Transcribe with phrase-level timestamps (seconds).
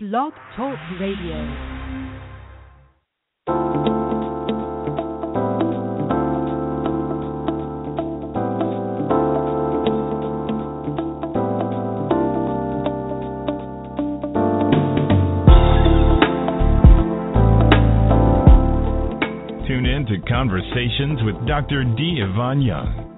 [0.00, 1.34] Blog Talk Radio.
[19.66, 21.82] Tune in to Conversations with Dr.
[21.82, 22.22] D.
[22.22, 23.17] Ivan Young.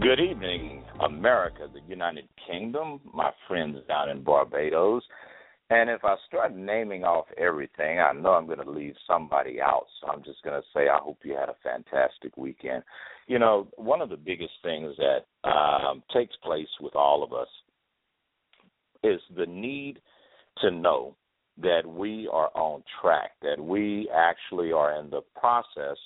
[0.00, 5.02] Good evening, America, the United Kingdom, my friends down in Barbados.
[5.70, 9.86] And if I start naming off everything, I know I'm going to leave somebody out.
[10.00, 12.82] So I'm just going to say I hope you had a fantastic weekend.
[13.26, 17.48] You know, one of the biggest things that um, takes place with all of us
[19.02, 20.00] is the need
[20.58, 21.16] to know
[21.62, 25.96] that we are on track, that we actually are in the process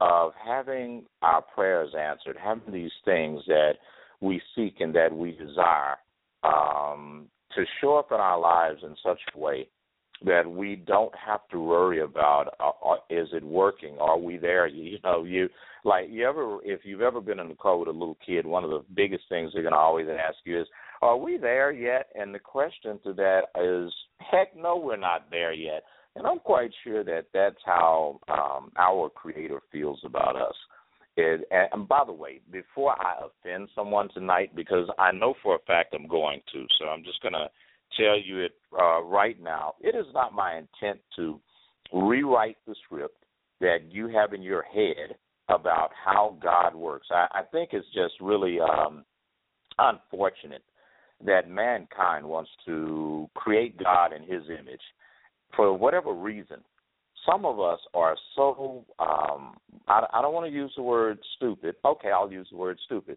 [0.00, 3.72] of having our prayers answered, having these things that
[4.20, 5.96] we seek and that we desire
[6.42, 9.68] um, to show up in our lives in such a way
[10.24, 13.96] that we don't have to worry about uh, uh, is it working?
[13.98, 14.66] Are we there?
[14.66, 15.48] You, you know you
[15.84, 18.64] like you ever if you've ever been in the car with a little kid one
[18.64, 20.66] of the biggest things they're going to always ask you is
[21.02, 22.08] are we there yet?
[22.14, 25.82] And the question to that is heck no we're not there yet
[26.16, 30.54] and I'm quite sure that that's how um, our Creator feels about us.
[31.16, 35.58] It, and by the way, before I offend someone tonight, because I know for a
[35.66, 37.48] fact I'm going to, so I'm just going to
[37.96, 39.74] tell you it uh, right now.
[39.80, 41.40] It is not my intent to
[41.92, 43.24] rewrite the script
[43.60, 45.16] that you have in your head
[45.48, 47.08] about how God works.
[47.10, 49.04] I, I think it's just really um,
[49.78, 50.62] unfortunate
[51.26, 54.80] that mankind wants to create God in His image
[55.56, 56.58] for whatever reason,
[57.26, 59.56] some of us are so um
[59.88, 61.74] I, I don't want to use the word stupid.
[61.84, 63.16] Okay, I'll use the word stupid.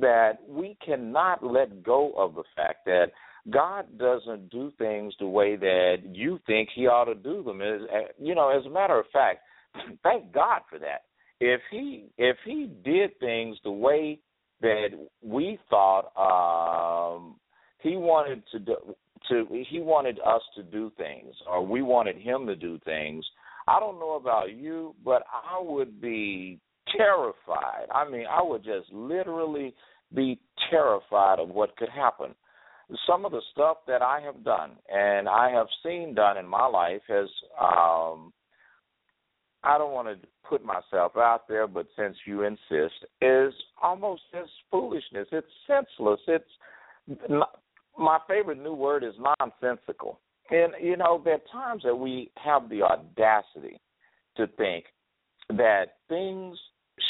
[0.00, 3.06] That we cannot let go of the fact that
[3.50, 7.60] God doesn't do things the way that you think He ought to do them.
[7.60, 7.80] As
[8.18, 9.40] you know, as a matter of fact,
[10.02, 11.02] thank God for that.
[11.40, 14.18] If He if He did things the way
[14.60, 14.88] that
[15.22, 17.36] we thought um
[17.78, 18.76] He wanted to do,
[19.28, 23.24] to he wanted us to do things or we wanted him to do things.
[23.68, 26.60] I don't know about you but i would be
[26.96, 27.86] terrified.
[27.92, 29.74] I mean i would just literally
[30.14, 30.38] be
[30.70, 32.34] terrified of what could happen.
[33.06, 36.66] Some of the stuff that i have done and i have seen done in my
[36.66, 37.28] life has
[37.60, 38.32] um
[39.64, 44.50] i don't want to put myself out there but since you insist is almost just
[44.70, 45.26] foolishness.
[45.32, 46.20] It's senseless.
[46.28, 46.44] It's
[47.98, 50.20] my favorite new word is nonsensical.
[50.50, 53.80] And you know, there are times that we have the audacity
[54.36, 54.84] to think
[55.48, 56.58] that things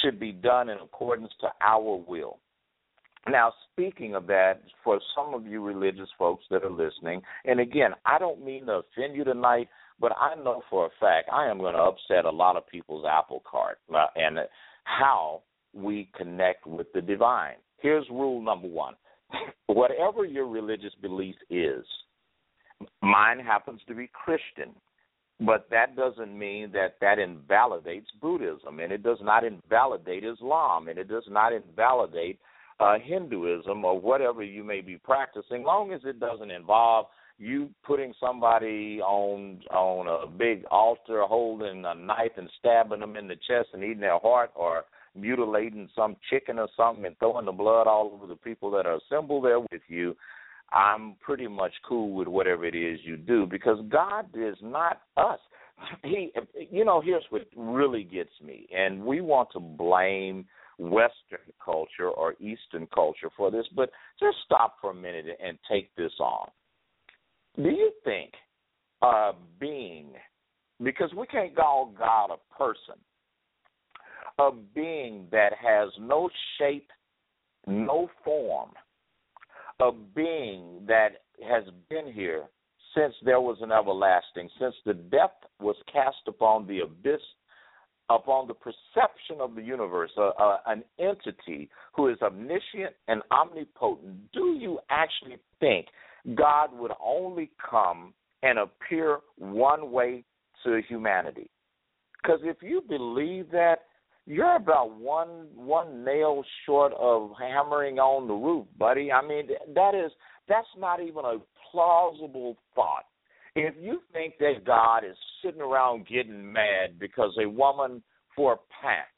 [0.03, 2.39] should be done in accordance to our will.
[3.29, 7.91] Now, speaking of that, for some of you religious folks that are listening, and again,
[8.05, 9.69] I don't mean to offend you tonight,
[10.01, 13.05] but I know for a fact I am going to upset a lot of people's
[13.05, 14.39] apple cart uh, and
[14.85, 15.43] how
[15.73, 17.57] we connect with the divine.
[17.79, 18.95] Here's rule number one
[19.67, 21.85] whatever your religious belief is,
[23.03, 24.75] mine happens to be Christian,
[25.41, 30.99] but that doesn't mean that that invalidates Buddhism, and it does not invalidate Islam, and
[30.99, 32.39] it does not invalidate
[32.81, 37.07] uh, Hinduism or whatever you may be practicing, long as it doesn't involve
[37.39, 43.29] you putting somebody on on a big altar, holding a knife and stabbing them in
[43.29, 44.85] the chest and eating their heart, or
[45.17, 48.99] mutilating some chicken or something and throwing the blood all over the people that are
[48.99, 50.15] assembled there with you,
[50.73, 55.39] I'm pretty much cool with whatever it is you do because God is not us.
[56.03, 56.33] He,
[56.71, 60.47] you know, here's what really gets me, and we want to blame
[60.79, 65.95] Western culture or Eastern culture for this, but just stop for a minute and take
[65.95, 66.49] this on.
[67.57, 68.33] Do you think
[69.03, 70.13] a being,
[70.83, 72.95] because we can't call God a person,
[74.39, 76.29] a being that has no
[76.59, 76.91] shape,
[77.67, 78.71] no form,
[79.81, 82.45] a being that has been here
[82.95, 87.21] since there was an everlasting, since the depth was cast upon the abyss
[88.09, 90.13] upon the perception of the universe,
[90.67, 95.87] an entity who is omniscient and omnipotent, do you actually think
[96.37, 100.25] God would only come and appear one way
[100.65, 101.51] to humanity?
[102.23, 103.81] Because if you believe that,
[104.27, 109.13] you're about one one nail short of hammering on the roof, buddy.
[109.13, 110.11] I mean, that is
[110.49, 111.37] that's not even a
[111.71, 113.05] plausible thought.
[113.55, 118.03] If you think that God is sitting around getting mad because a woman
[118.35, 119.09] for pants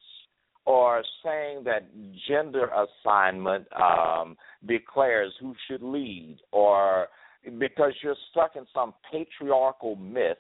[0.64, 1.88] or saying that
[2.28, 7.08] gender assignment um, declares who should lead or
[7.58, 10.36] because you're stuck in some patriarchal myth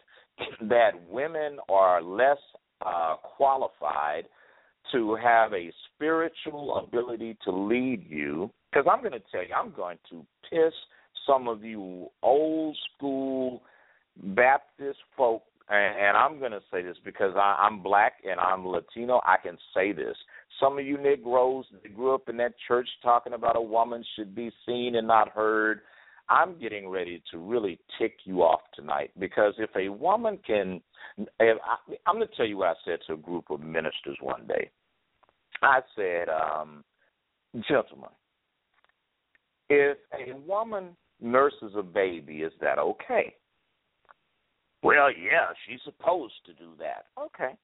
[0.68, 2.38] that women are less
[2.84, 4.24] uh, qualified
[4.92, 8.50] to have a spiritual ability to lead you.
[8.70, 10.72] Because I'm going to tell you, I'm going to piss
[11.26, 13.62] some of you old school
[14.22, 18.66] Baptist folk, and, and I'm going to say this because I, I'm black and I'm
[18.66, 19.20] Latino.
[19.24, 20.16] I can say this.
[20.60, 24.34] Some of you Negroes that grew up in that church talking about a woman should
[24.34, 25.80] be seen and not heard.
[26.28, 30.80] I'm getting ready to really tick you off tonight because if a woman can,
[31.18, 34.18] if I, I'm going to tell you what I said to a group of ministers
[34.20, 34.70] one day.
[35.62, 36.84] I said, um,
[37.68, 38.10] gentlemen,
[39.68, 43.34] if a woman nurses a baby, is that okay?
[44.82, 47.06] Well, yeah, she's supposed to do that.
[47.20, 47.54] Okay.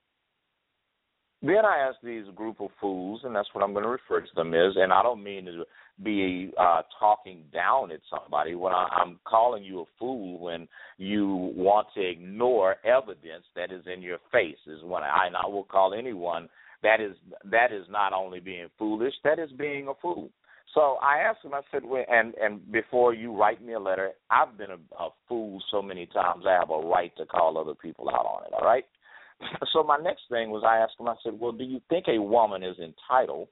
[1.43, 4.35] Then I asked these group of fools, and that's what I'm going to refer to
[4.35, 5.65] them as, and I don't mean to
[6.03, 10.67] be uh talking down at somebody when I, I'm calling you a fool when
[10.99, 15.47] you want to ignore evidence that is in your face is when I and I
[15.47, 16.49] will call anyone
[16.85, 17.17] that is
[17.51, 20.31] that is not only being foolish, that is being a fool.
[20.75, 21.55] So I asked him.
[21.55, 25.09] I said, well, and and before you write me a letter, I've been a, a
[25.29, 26.45] fool so many times.
[26.47, 28.53] I have a right to call other people out on it.
[28.53, 28.85] All right.
[29.73, 31.09] So my next thing was I asked him.
[31.09, 33.49] I said, well, do you think a woman is entitled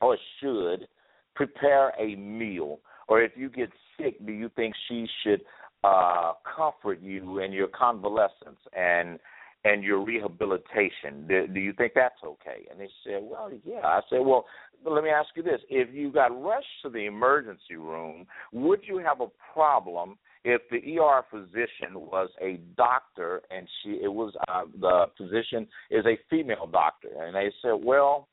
[0.00, 0.86] or should
[1.34, 5.40] prepare a meal, or if you get sick, do you think she should
[5.82, 9.18] uh comfort you in your convalescence and
[9.64, 11.26] and your rehabilitation.
[11.26, 12.66] Do, do you think that's okay?
[12.70, 13.80] And they said, well, yeah.
[13.82, 14.44] I said, well,
[14.84, 18.98] let me ask you this: If you got rushed to the emergency room, would you
[18.98, 24.64] have a problem if the ER physician was a doctor and she it was uh,
[24.78, 27.08] the physician is a female doctor?
[27.20, 28.28] And they said, well.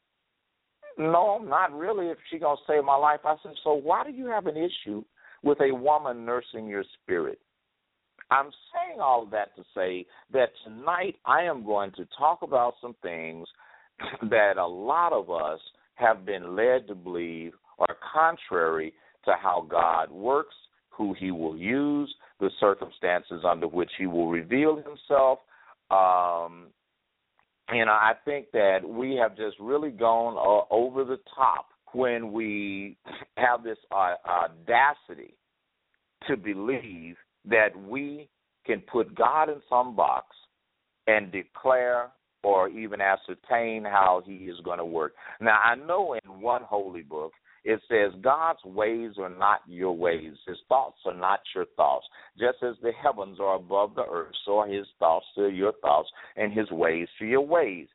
[0.97, 2.07] No, not really.
[2.07, 3.53] If she's gonna save my life, I said.
[3.63, 5.05] So why do you have an issue
[5.41, 7.39] with a woman nursing your spirit?
[8.31, 12.75] I'm saying all of that to say that tonight I am going to talk about
[12.81, 13.45] some things
[14.29, 15.59] that a lot of us
[15.95, 18.93] have been led to believe are contrary
[19.25, 20.55] to how God works,
[20.89, 25.39] who He will use, the circumstances under which He will reveal Himself.
[25.91, 26.67] Um,
[27.67, 32.97] and I think that we have just really gone uh, over the top when we
[33.37, 35.33] have this uh, audacity
[36.27, 38.29] to believe that we
[38.65, 40.35] can put God in some box
[41.07, 42.09] and declare
[42.43, 45.13] or even ascertain how he is going to work.
[45.39, 47.33] Now, I know in one holy book
[47.63, 50.33] it says God's ways are not your ways.
[50.47, 52.07] His thoughts are not your thoughts.
[52.39, 56.09] Just as the heavens are above the earth, so are his thoughts to your thoughts
[56.35, 57.87] and his ways to your ways.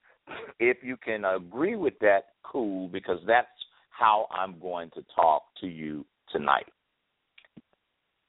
[0.60, 3.48] If you can agree with that, cool, because that's
[3.90, 6.66] how I'm going to talk to you tonight.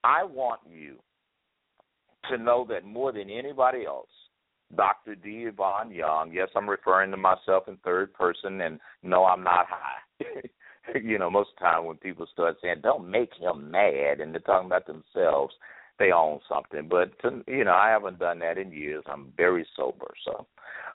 [0.03, 0.97] I want you
[2.29, 4.09] to know that more than anybody else,
[4.75, 5.15] Dr.
[5.15, 5.47] D.
[5.47, 10.41] Ivan Young, yes, I'm referring to myself in third person, and no, I'm not high.
[11.03, 14.33] you know, most of the time when people start saying, don't make him mad, and
[14.33, 15.53] they're talking about themselves,
[15.99, 16.89] they own something.
[16.89, 17.11] But,
[17.47, 19.03] you know, I haven't done that in years.
[19.07, 20.13] I'm very sober.
[20.25, 20.45] So,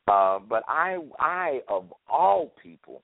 [0.06, 3.02] uh, but I, I, of all people,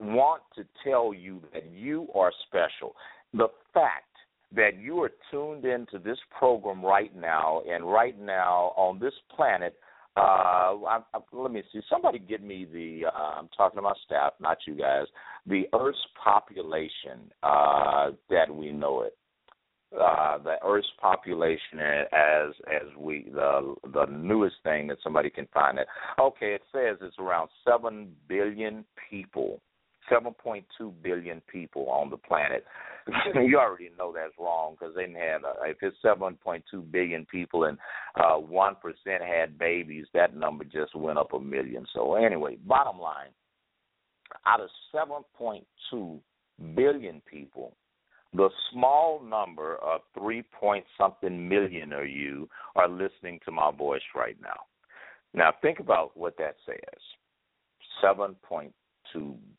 [0.00, 2.94] want to tell you that you are special.
[3.34, 4.07] The fact
[4.54, 9.74] that you are tuned into this program right now, and right now on this planet,
[10.16, 11.80] uh, I, I, let me see.
[11.88, 13.06] Somebody give me the.
[13.06, 15.06] Uh, I'm talking to my staff, not you guys.
[15.46, 19.16] The Earth's population uh, that we know it.
[19.94, 21.78] Uh, the Earth's population
[22.12, 25.86] as as we the the newest thing that somebody can find it.
[26.18, 29.60] Okay, it says it's around seven billion people
[30.10, 30.64] 7.2
[31.02, 32.64] billion people on the planet.
[33.34, 37.78] you already know that's wrong because they had, uh, if it's 7.2 billion people and
[38.16, 38.74] uh, 1%
[39.20, 41.86] had babies, that number just went up a million.
[41.94, 43.30] So, anyway, bottom line
[44.46, 46.18] out of 7.2
[46.74, 47.74] billion people,
[48.34, 54.02] the small number of 3 point something million of you are listening to my voice
[54.14, 54.58] right now.
[55.34, 57.00] Now, think about what that says.
[58.02, 58.70] 7.2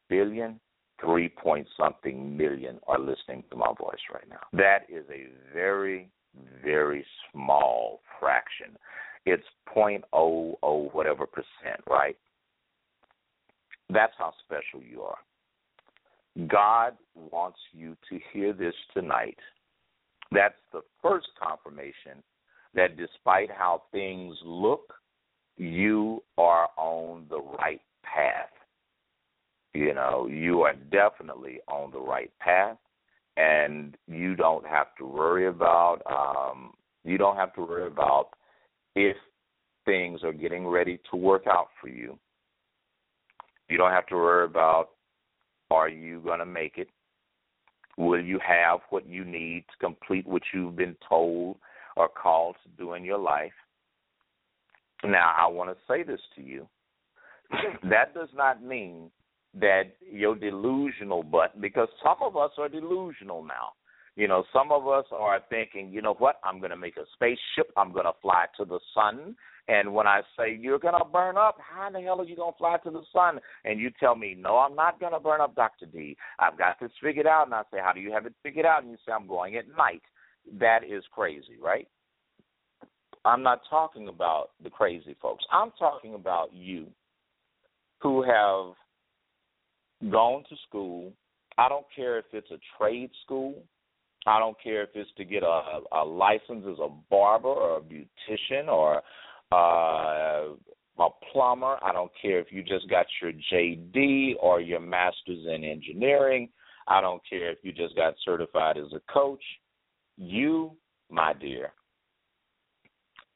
[0.09, 0.59] billion,
[1.01, 4.41] 3 point something million are listening to my voice right now.
[4.53, 6.09] That is a very,
[6.63, 8.77] very small fraction.
[9.25, 9.43] It's
[9.75, 12.17] 0.00 whatever percent, right?
[13.89, 15.17] That's how special you are.
[16.47, 19.37] God wants you to hear this tonight.
[20.31, 22.23] That's the first confirmation
[22.75, 24.93] that despite how things look,
[25.57, 28.49] you are on the right path.
[29.73, 32.77] You know, you are definitely on the right path,
[33.37, 36.73] and you don't have to worry about um,
[37.03, 38.29] you don't have to worry about
[38.95, 39.15] if
[39.85, 42.17] things are getting ready to work out for you.
[43.69, 44.89] You don't have to worry about
[45.71, 46.89] are you going to make it?
[47.97, 51.57] Will you have what you need to complete what you've been told
[51.95, 53.51] or called to do in your life?
[55.03, 56.67] Now, I want to say this to you.
[57.89, 59.11] that does not mean
[59.55, 63.73] that you're delusional, but because some of us are delusional now.
[64.15, 67.05] You know, some of us are thinking, you know what, I'm going to make a
[67.13, 69.35] spaceship, I'm going to fly to the sun.
[69.69, 72.35] And when I say you're going to burn up, how in the hell are you
[72.35, 73.39] going to fly to the sun?
[73.65, 75.85] And you tell me, no, I'm not going to burn up, Dr.
[75.85, 76.17] D.
[76.39, 77.45] I've got this figured out.
[77.45, 78.81] And I say, how do you have it figured out?
[78.81, 80.01] And you say, I'm going at night.
[80.59, 81.87] That is crazy, right?
[83.25, 85.45] I'm not talking about the crazy folks.
[85.51, 86.87] I'm talking about you
[88.01, 88.73] who have
[90.09, 91.11] gone to school.
[91.57, 93.55] I don't care if it's a trade school.
[94.25, 97.81] I don't care if it's to get a, a license as a barber or a
[97.81, 99.01] beautician or
[99.51, 100.53] uh,
[100.99, 101.77] a plumber.
[101.81, 106.49] I don't care if you just got your JD or your master's in engineering.
[106.87, 109.43] I don't care if you just got certified as a coach.
[110.17, 110.71] You,
[111.09, 111.71] my dear,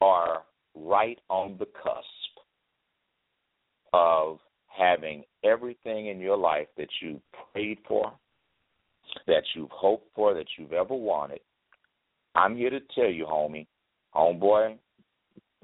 [0.00, 0.42] are
[0.74, 2.04] right on the cusp
[3.92, 4.38] of
[4.76, 7.20] having everything in your life that you
[7.52, 8.12] prayed for,
[9.26, 11.40] that you've hoped for, that you've ever wanted.
[12.34, 13.66] I'm here to tell you, homie,
[14.14, 14.76] homeboy,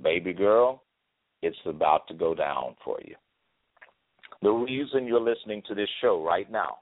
[0.02, 0.82] baby girl,
[1.42, 3.14] it's about to go down for you.
[4.42, 6.78] The reason you're listening to this show right now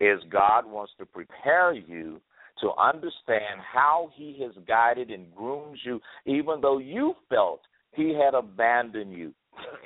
[0.00, 2.20] is God wants to prepare you
[2.60, 7.60] to understand how He has guided and groomed you, even though you felt
[7.92, 9.34] He had abandoned you,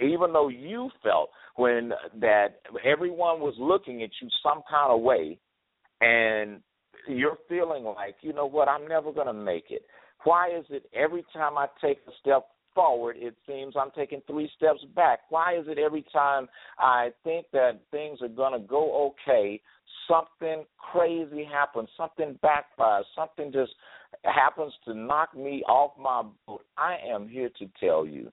[0.01, 5.39] even though you felt when that everyone was looking at you some kind of way,
[6.01, 6.61] and
[7.09, 9.83] you're feeling like, you know what, I'm never going to make it.
[10.25, 14.51] Why is it every time I take a step forward, it seems I'm taking three
[14.57, 15.21] steps back?
[15.31, 19.61] Why is it every time I think that things are going to go okay,
[20.09, 23.73] something crazy happens, something backfires, something just
[24.25, 26.65] happens to knock me off my boat?
[26.77, 28.31] I am here to tell you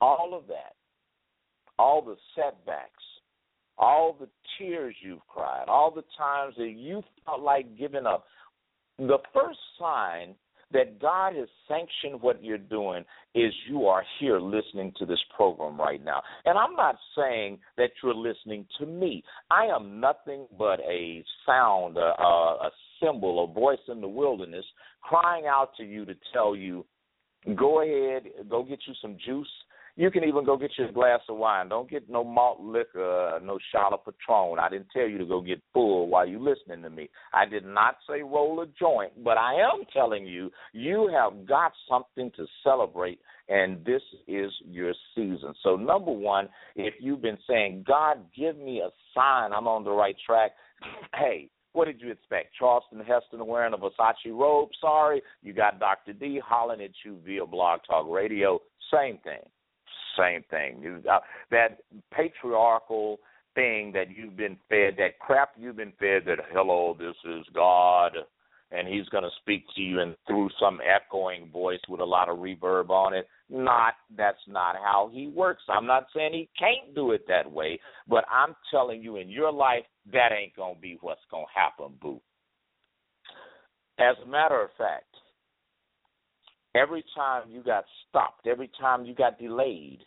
[0.00, 0.74] all of that,
[1.78, 3.02] all the setbacks,
[3.78, 8.24] all the tears you've cried, all the times that you felt like giving up.
[8.98, 10.34] The first sign
[10.72, 15.78] that God has sanctioned what you're doing is you are here listening to this program
[15.78, 16.22] right now.
[16.44, 19.22] And I'm not saying that you're listening to me.
[19.50, 22.70] I am nothing but a sound, a, a
[23.02, 24.64] symbol, a voice in the wilderness
[25.02, 26.84] crying out to you to tell you,
[27.56, 29.48] go ahead, go get you some juice
[29.96, 31.68] you can even go get you a glass of wine.
[31.68, 34.58] Don't get no malt liquor, no shot of Patron.
[34.58, 37.08] I didn't tell you to go get full while you listening to me.
[37.32, 41.72] I did not say roll a joint, but I am telling you, you have got
[41.88, 45.54] something to celebrate, and this is your season.
[45.62, 49.92] So, number one, if you've been saying, God, give me a sign I'm on the
[49.92, 50.52] right track,
[51.14, 52.54] hey, what did you expect?
[52.58, 54.70] Charlton Heston wearing a Versace robe?
[54.80, 56.12] Sorry, you got Dr.
[56.12, 58.60] D hollering at you via Blog Talk Radio.
[58.92, 59.40] Same thing
[60.18, 60.80] same thing.
[60.82, 61.78] You, uh, that
[62.12, 63.18] patriarchal
[63.54, 68.12] thing that you've been fed, that crap you've been fed, that hello, this is God,
[68.72, 72.28] and He's going to speak to you and through some echoing voice with a lot
[72.28, 73.28] of reverb on it.
[73.48, 75.62] Not that's not how He works.
[75.68, 79.52] I'm not saying He can't do it that way, but I'm telling you, in your
[79.52, 82.20] life, that ain't going to be what's going to happen, boo.
[83.98, 85.13] As a matter of fact,
[86.74, 90.00] Every time you got stopped, every time you got delayed,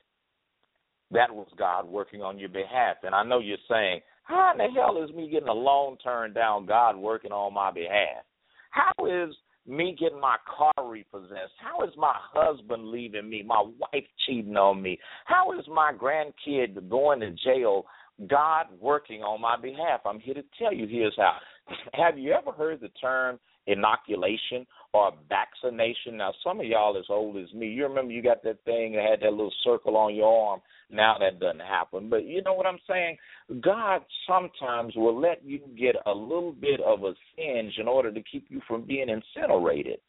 [1.12, 2.98] that was God working on your behalf.
[3.04, 6.36] And I know you're saying, how in the hell is me getting a loan turned
[6.36, 8.26] down, God working on my behalf?
[8.72, 9.34] How is
[9.66, 11.54] me getting my car repossessed?
[11.60, 13.44] How is my husband leaving me?
[13.44, 15.00] My wife cheating on me?
[15.26, 17.86] How is my grandkid going to jail?
[18.28, 20.02] God working on my behalf.
[20.06, 21.38] I'm here to tell you here's how.
[21.94, 26.18] Have you ever heard the term inoculation or vaccination?
[26.18, 29.06] Now, some of y'all as old as me, you remember you got that thing that
[29.10, 30.62] had that little circle on your arm.
[30.90, 32.10] Now that doesn't happen.
[32.10, 33.18] But you know what I'm saying?
[33.62, 38.24] God sometimes will let you get a little bit of a singe in order to
[38.32, 40.00] keep you from being incinerated.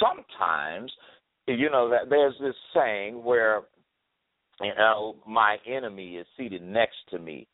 [0.00, 0.90] Sometimes,
[1.46, 3.62] you know, that there's this saying where
[4.60, 7.46] you know, my enemy is seated next to me.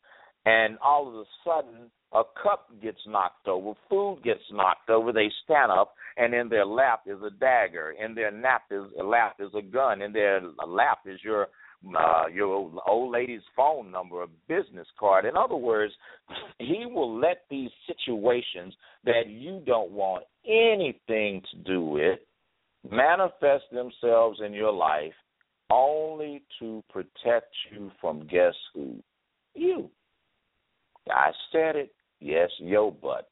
[0.45, 5.29] And all of a sudden, a cup gets knocked over, food gets knocked over, they
[5.43, 9.51] stand up, and in their lap is a dagger, in their lap is lap is
[9.57, 11.47] a gun, in their lap is your
[11.97, 15.25] uh, your old lady's phone number, a business card.
[15.25, 15.93] In other words,
[16.57, 18.73] he will let these situations
[19.05, 22.19] that you don't want anything to do with
[22.89, 25.13] manifest themselves in your life
[25.69, 28.95] only to protect you from guess who?
[29.53, 29.89] You.
[31.09, 31.91] I said it.
[32.19, 33.29] Yes, yo butt.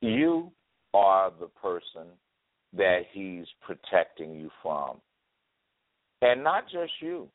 [0.00, 0.50] You
[0.94, 2.08] are the person
[2.76, 4.98] that he's protecting you from.
[6.22, 7.28] And not just you.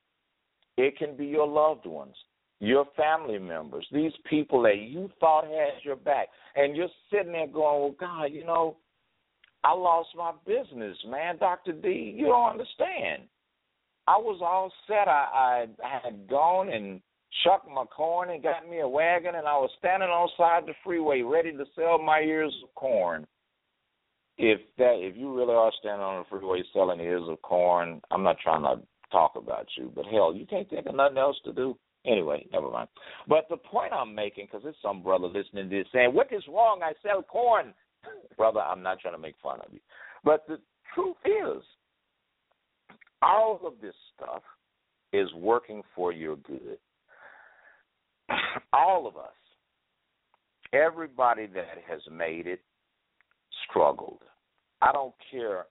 [0.77, 2.15] It can be your loved ones,
[2.59, 6.27] your family members, these people that you thought had your back.
[6.55, 8.77] And you're sitting there going, Well, God, you know,
[9.63, 11.37] I lost my business, man.
[11.37, 11.73] Dr.
[11.73, 13.23] D, you don't understand.
[14.07, 15.07] I was all set.
[15.07, 17.01] I, I had gone and
[17.43, 20.73] shucked my corn and got me a wagon, and I was standing on side the
[20.83, 23.25] freeway ready to sell my ears of corn.
[24.37, 28.23] If that, if you really are standing on the freeway selling ears of corn, I'm
[28.23, 31.53] not trying to talk about you, but hell, you can't think of nothing else to
[31.53, 31.77] do.
[32.05, 32.87] Anyway, never mind.
[33.27, 36.43] But the point I'm making, because there's some brother listening to this saying, "What is
[36.47, 36.81] wrong?
[36.83, 37.73] I sell corn."
[38.37, 39.79] brother, I'm not trying to make fun of you,
[40.23, 40.59] but the
[40.93, 41.63] truth is,
[43.21, 44.43] all of this stuff
[45.11, 46.77] is working for your good.
[48.73, 49.31] All of us,
[50.73, 52.61] everybody that has made it,
[53.69, 54.21] struggled.
[54.81, 55.65] I don't care.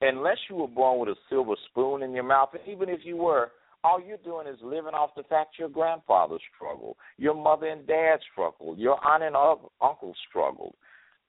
[0.00, 3.52] Unless you were born with a silver spoon in your mouth, even if you were,
[3.82, 8.18] all you're doing is living off the fact your grandfather struggled, your mother and dad
[8.32, 10.74] struggled, your aunt and uncle struggled.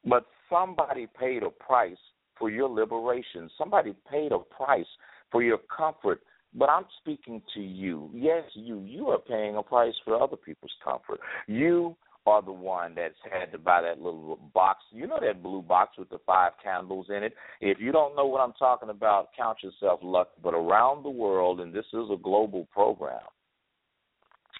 [0.05, 1.97] But somebody paid a price
[2.37, 3.49] for your liberation.
[3.57, 4.85] Somebody paid a price
[5.31, 6.21] for your comfort.
[6.57, 8.09] But I'm speaking to you.
[8.13, 8.81] Yes, you.
[8.81, 11.19] You are paying a price for other people's comfort.
[11.47, 14.79] You are the one that's had to buy that little box.
[14.91, 17.33] You know that blue box with the five candles in it.
[17.59, 20.31] If you don't know what I'm talking about, count yourself lucky.
[20.41, 23.19] But around the world, and this is a global program,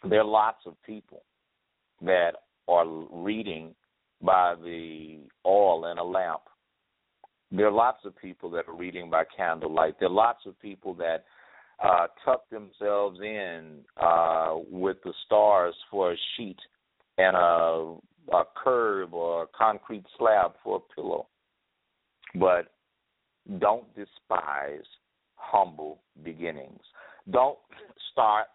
[0.08, 1.24] there are lots of people
[2.02, 2.34] that
[2.68, 3.74] are reading
[4.22, 6.42] by the oil in a lamp
[7.52, 10.00] there are lots of people that are reading by candlelight.
[10.00, 11.26] There are lots of people that
[11.84, 16.58] uh, tuck themselves in uh, with the stars for a sheet
[17.18, 17.96] and a,
[18.34, 21.28] a curb or a concrete slab for a pillow.
[22.36, 22.72] But
[23.60, 24.86] don't despise
[25.36, 26.82] humble beginnings.
[27.32, 27.58] Don't
[28.12, 28.48] start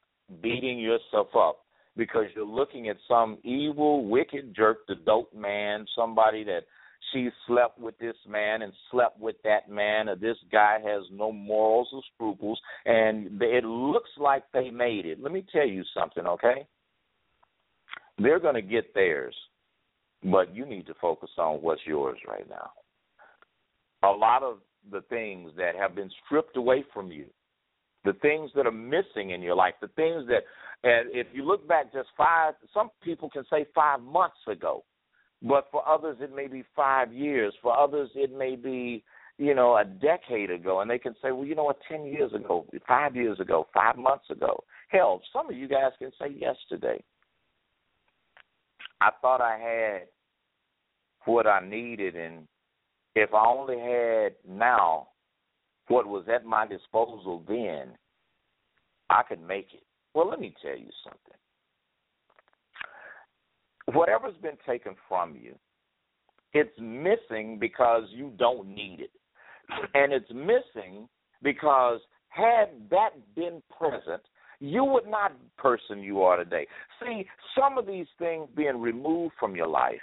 [0.42, 1.60] beating yourself up
[1.96, 6.62] because you're looking at some evil, wicked jerk, the dope man, somebody that
[7.12, 11.32] she slept with this man and slept with that man, or this guy has no
[11.32, 15.22] morals or scruples, and it looks like they made it.
[15.22, 16.66] Let me tell you something, okay?
[18.18, 19.34] They're going to get theirs,
[20.24, 22.70] but you need to focus on what's yours right now.
[24.02, 24.58] A lot of
[24.90, 27.26] the things that have been stripped away from you,
[28.04, 30.42] the things that are missing in your life, the things that,
[30.82, 34.84] and if you look back just five, some people can say five months ago,
[35.42, 37.54] but for others it may be five years.
[37.62, 39.02] For others it may be,
[39.38, 42.32] you know, a decade ago, and they can say, well, you know what, ten years
[42.32, 44.64] ago, five years ago, five months ago.
[44.88, 47.02] Hell, some of you guys can say yesterday.
[49.00, 50.02] I thought I had
[51.24, 52.46] what I needed, and
[53.14, 55.08] if I only had now
[55.88, 57.96] what was at my disposal then,
[59.08, 59.82] I could make it.
[60.12, 61.39] Well, let me tell you something
[63.94, 65.54] whatever's been taken from you,
[66.52, 69.10] it's missing because you don't need it.
[69.94, 71.08] And it's missing
[71.42, 74.22] because had that been present,
[74.58, 76.66] you would not be person you are today.
[77.00, 77.26] See,
[77.58, 80.00] some of these things being removed from your life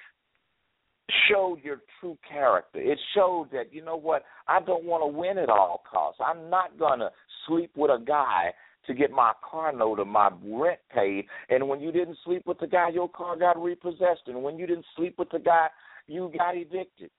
[1.29, 2.79] showed your true character.
[2.79, 6.21] It showed that, you know what, I don't want to win at all costs.
[6.25, 7.11] I'm not going to
[7.47, 8.51] sleep with a guy
[8.87, 11.25] to get my car note or my rent paid.
[11.49, 14.23] And when you didn't sleep with the guy, your car got repossessed.
[14.27, 15.67] And when you didn't sleep with the guy,
[16.07, 17.11] you got evicted.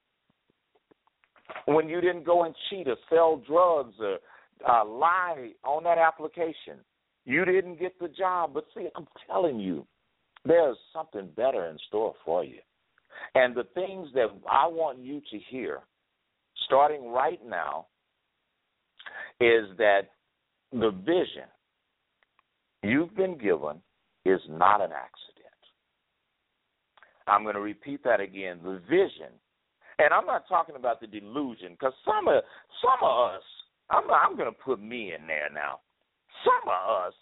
[1.67, 4.19] When you didn't go and cheat or sell drugs or
[4.69, 6.79] uh, lie on that application,
[7.25, 8.53] you didn't get the job.
[8.55, 9.87] But see, I'm telling you,
[10.45, 12.59] there's something better in store for you.
[13.35, 15.81] And the things that I want you to hear,
[16.67, 17.87] starting right now,
[19.41, 20.03] is that
[20.73, 21.49] the vision
[22.83, 23.81] you've been given
[24.25, 25.39] is not an accident.
[27.27, 28.59] I'm going to repeat that again.
[28.63, 29.33] The vision,
[29.99, 32.43] and I'm not talking about the delusion, because some of
[32.81, 33.43] some of us,
[33.91, 35.81] I'm I'm going to put me in there now.
[36.45, 37.15] Some of us,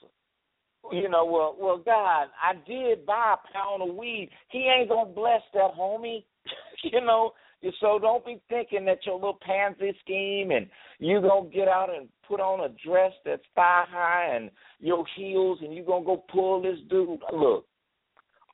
[0.92, 4.30] you know, well, well, God, I did buy a pound of weed.
[4.50, 6.24] He ain't gonna bless that, homie.
[6.84, 7.32] you know,
[7.80, 10.66] so don't be thinking that your little pansy scheme and
[10.98, 15.58] you're gonna get out and put on a dress that's thigh high and your heels
[15.62, 17.20] and you're gonna go pull this dude.
[17.32, 17.66] Look,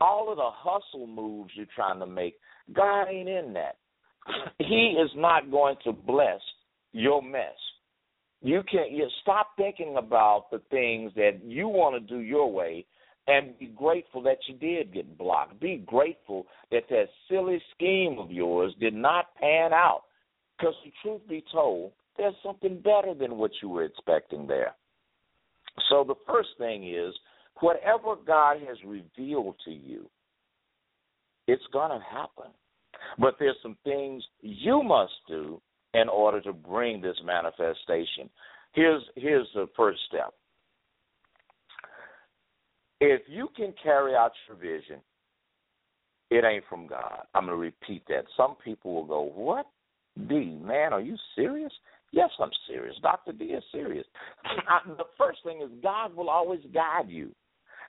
[0.01, 2.37] all of the hustle moves you're trying to make,
[2.73, 3.77] God ain't in that.
[4.59, 6.41] He is not going to bless
[6.93, 7.57] your mess.
[8.41, 8.91] You can't.
[8.91, 12.87] you stop thinking about the things that you want to do your way
[13.29, 15.61] and be grateful that you did get blocked.
[15.61, 20.03] Be grateful that that silly scheme of yours did not pan out.
[20.59, 24.75] Because the truth be told, there's something better than what you were expecting there.
[25.89, 27.15] So the first thing is
[27.61, 30.09] whatever God has revealed to you,
[31.47, 32.53] it's going to happen.
[33.19, 35.61] But there's some things you must do
[35.95, 38.31] in order to bring this manifestation.
[38.73, 40.35] Here's here's the first step.
[43.05, 45.01] If you can carry out your vision,
[46.31, 47.23] it ain't from God.
[47.35, 48.27] I'm going to repeat that.
[48.37, 49.67] Some people will go, "What?
[50.29, 51.73] D, man, are you serious?"
[52.13, 52.95] Yes, I'm serious.
[53.03, 53.33] Dr.
[53.33, 54.07] D is serious.
[54.87, 57.33] the first thing is God will always guide you.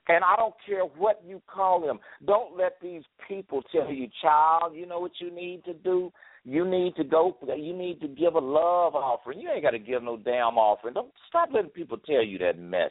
[0.08, 2.00] And I don't care what you call them.
[2.26, 6.12] Don't let these people tell you, child, you know what you need to do?
[6.44, 9.38] You need to go you need to give a love offering.
[9.38, 10.94] You ain't gotta give no damn offering.
[10.94, 12.90] Don't stop letting people tell you that mess.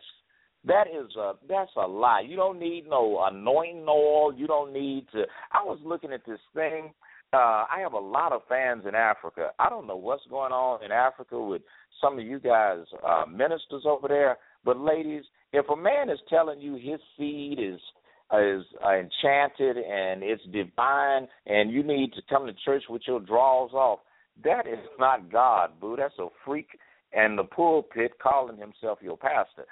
[0.65, 2.23] That is a that's a lie.
[2.27, 4.33] You don't need no anointing oil.
[4.33, 6.93] You don't need to I was looking at this thing.
[7.33, 9.49] Uh I have a lot of fans in Africa.
[9.59, 11.61] I don't know what's going on in Africa with
[12.01, 16.61] some of you guys uh ministers over there, but ladies, if a man is telling
[16.61, 17.79] you his seed is
[18.33, 23.19] is uh, enchanted and it's divine, and you need to come to church with your
[23.19, 23.99] drawers off,
[24.43, 25.95] that is not God, boo.
[25.95, 26.67] That's a freak
[27.13, 29.65] and the pulpit calling himself your pastor.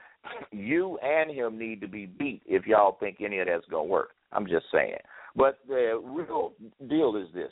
[0.52, 4.12] You and him need to be beat if y'all think any of that's gonna work.
[4.32, 5.00] I'm just saying.
[5.36, 6.54] But the real
[6.88, 7.52] deal is this: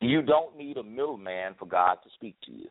[0.00, 2.68] you don't need a middleman for God to speak to you.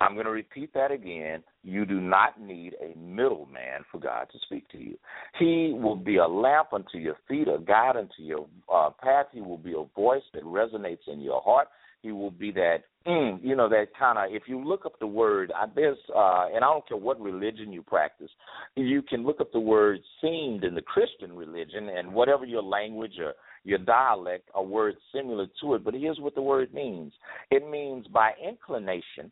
[0.00, 1.42] I'm going to repeat that again.
[1.62, 4.96] You do not need a middleman for God to speak to you.
[5.38, 9.26] He will be a lamp unto your feet, a guide unto your uh, path.
[9.30, 11.68] He will be a voice that resonates in your heart.
[12.00, 14.34] He will be that, mm, you know, that kind of.
[14.34, 17.72] If you look up the word, uh, there's, uh, and I don't care what religion
[17.72, 18.30] you practice,
[18.76, 23.18] you can look up the word "seemed" in the Christian religion, and whatever your language
[23.18, 23.34] or
[23.64, 25.84] your dialect, a word similar to it.
[25.84, 27.12] But here's what the word means:
[27.50, 29.30] it means by inclination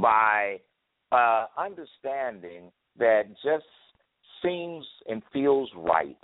[0.00, 0.60] by
[1.12, 3.64] uh, understanding that just
[4.42, 6.16] seems and feels right,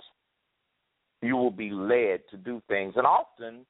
[1.21, 3.65] you will be led to do things, and often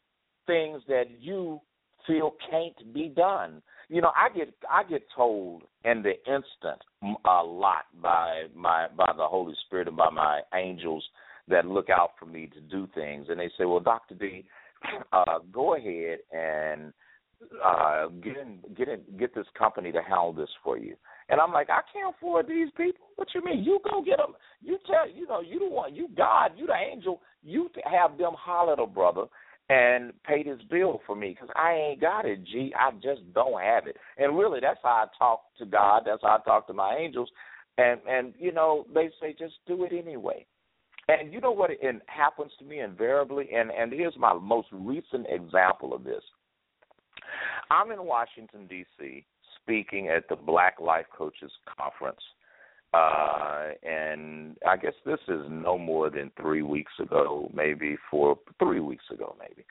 [0.45, 1.59] things that you
[2.07, 3.61] feel can't be done.
[3.89, 6.81] You know, I get I get told in the instant
[7.25, 11.03] a lot by my by the Holy Spirit and by my angels
[11.47, 14.45] that look out for me to do things, and they say, "Well, Doctor D,
[15.13, 16.93] uh, go ahead and
[17.63, 20.95] uh, get in, get in, get this company to handle this for you.
[21.29, 23.07] And I'm like, I can't afford these people.
[23.15, 23.63] What you mean?
[23.63, 24.33] You go get them.
[24.61, 27.21] You tell, you know, you the one, you God, you the angel.
[27.43, 29.25] You have them holler brother
[29.69, 32.43] and pay this bill for me because I ain't got it.
[32.45, 33.97] G, I just don't have it.
[34.17, 36.03] And really, that's how I talk to God.
[36.05, 37.29] That's how I talk to my angels.
[37.77, 40.45] And and you know, they say just do it anyway.
[41.09, 41.71] And you know what?
[41.71, 43.49] It happens to me invariably.
[43.53, 46.23] And and here's my most recent example of this.
[47.69, 49.25] I'm in Washington D.C.
[49.61, 52.21] speaking at the Black Life Coaches Conference,
[52.93, 58.79] uh, and I guess this is no more than three weeks ago, maybe four, three
[58.79, 59.65] weeks ago, maybe.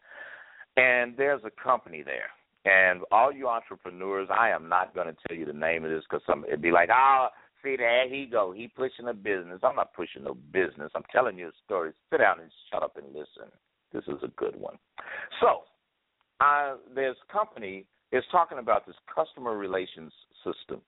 [0.77, 2.31] And there's a company there,
[2.65, 6.05] and all you entrepreneurs, I am not going to tell you the name of this
[6.09, 7.31] because some it'd be like, ah.
[7.31, 8.53] Oh, see there he go.
[8.53, 9.61] He pushing a business.
[9.63, 10.91] I'm not pushing no business.
[10.95, 11.93] I'm telling you a story.
[12.11, 13.51] Sit down and shut up and listen.
[13.93, 14.77] This is a good one.
[15.41, 15.63] So
[16.41, 20.13] I, this company is talking about this customer relations
[20.45, 20.81] system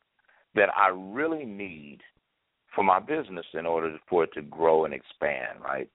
[0.54, 1.98] that I really need
[2.74, 5.88] for my business in order for it to grow and expand, right?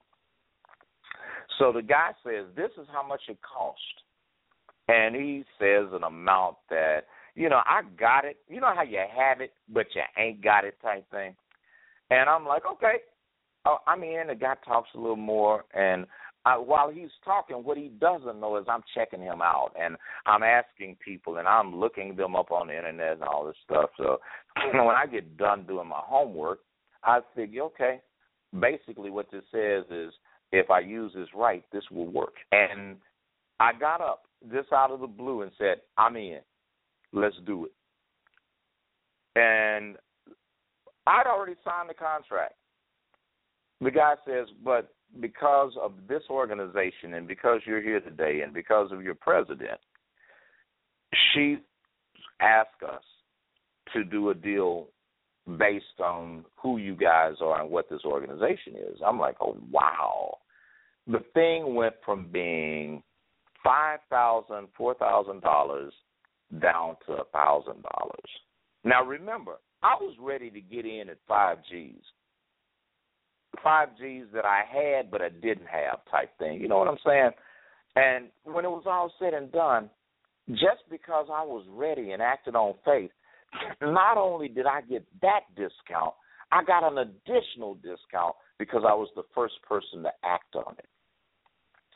[1.60, 3.80] So the guy says, This is how much it cost.
[4.88, 7.02] And he says an amount that,
[7.36, 8.38] you know, I got it.
[8.48, 11.36] You know how you have it, but you ain't got it type thing.
[12.10, 12.98] And I'm like, Okay.
[13.66, 14.28] Oh, I'm in.
[14.28, 16.06] The guy talks a little more, and
[16.46, 20.44] I, while he's talking, what he doesn't know is I'm checking him out and I'm
[20.44, 23.90] asking people and I'm looking them up on the internet and all this stuff.
[23.98, 24.20] So
[24.74, 26.60] when I get done doing my homework,
[27.04, 28.02] I figure, okay,
[28.60, 30.14] basically what this says is
[30.52, 32.36] if I use this right, this will work.
[32.52, 32.98] And
[33.60, 36.40] I got up this out of the blue and said, I'm in.
[37.14, 37.72] Let's do it.
[39.36, 39.96] And
[41.08, 42.56] I'd already signed the contract.
[43.82, 48.92] The guy says, but because of this organization and because you're here today and because
[48.92, 49.80] of your president,
[51.34, 51.58] she
[52.42, 53.04] asked us
[53.94, 54.88] to do a deal
[55.58, 58.98] based on who you guys are and what this organization is.
[59.06, 60.38] I'm like, oh wow.
[61.06, 63.04] The thing went from being
[63.64, 65.94] five thousand, four thousand dollars
[66.62, 68.30] down to a thousand dollars.
[68.84, 72.02] Now remember, I was ready to get in at five G's.
[73.62, 76.60] Five G's that I had but I didn't have type thing.
[76.62, 77.32] You know what I'm saying?
[77.96, 79.90] And when it was all said and done,
[80.50, 83.12] just because I was ready and acted on faith,
[83.82, 86.14] not only did I get that discount,
[86.52, 90.88] I got an additional discount because I was the first person to act on it.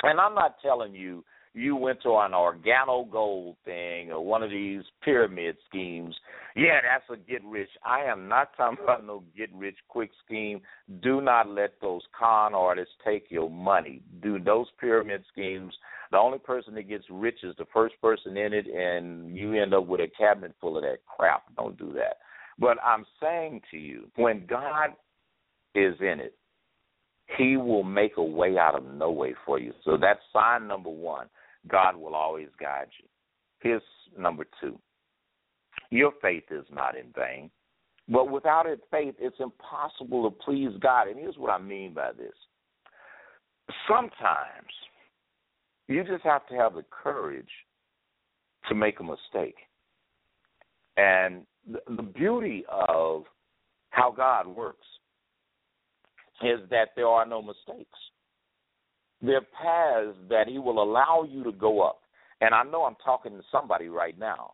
[0.04, 1.24] And I'm not telling you
[1.58, 6.16] you went to an organo gold thing or one of these pyramid schemes,
[6.56, 7.70] yeah, that's a get rich.
[7.84, 10.62] I am not talking about no get rich quick scheme.
[11.02, 14.02] Do not let those con artists take your money.
[14.22, 15.74] Do those pyramid schemes.
[16.12, 19.74] The only person that gets rich is the first person in it, and you end
[19.74, 21.44] up with a cabinet full of that crap.
[21.56, 22.18] Don't do that.
[22.60, 24.92] But I'm saying to you, when God
[25.76, 26.36] is in it,
[27.38, 29.74] he will make a way out of no way for you.
[29.84, 31.28] So that's sign number one.
[31.68, 33.08] God will always guide you.
[33.60, 33.82] Here's
[34.18, 34.80] number two
[35.90, 37.50] your faith is not in vain.
[38.10, 41.08] But without it, faith, it's impossible to please God.
[41.08, 42.34] And here's what I mean by this
[43.88, 44.68] sometimes
[45.88, 47.50] you just have to have the courage
[48.70, 49.56] to make a mistake.
[50.98, 53.24] And the, the beauty of
[53.92, 54.86] how God works
[56.44, 57.98] is that there are no mistakes.
[59.22, 62.00] There are paths that He will allow you to go up.
[62.42, 64.54] And I know I'm talking to somebody right now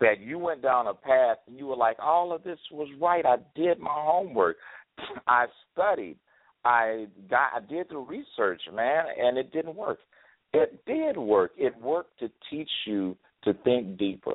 [0.00, 3.24] that you went down a path and you were like, all of this was right.
[3.24, 4.56] I did my homework.
[5.26, 6.18] I studied.
[6.64, 9.98] I got I did the research, man, and it didn't work.
[10.52, 11.52] It did work.
[11.56, 14.34] It worked to teach you to think deeper.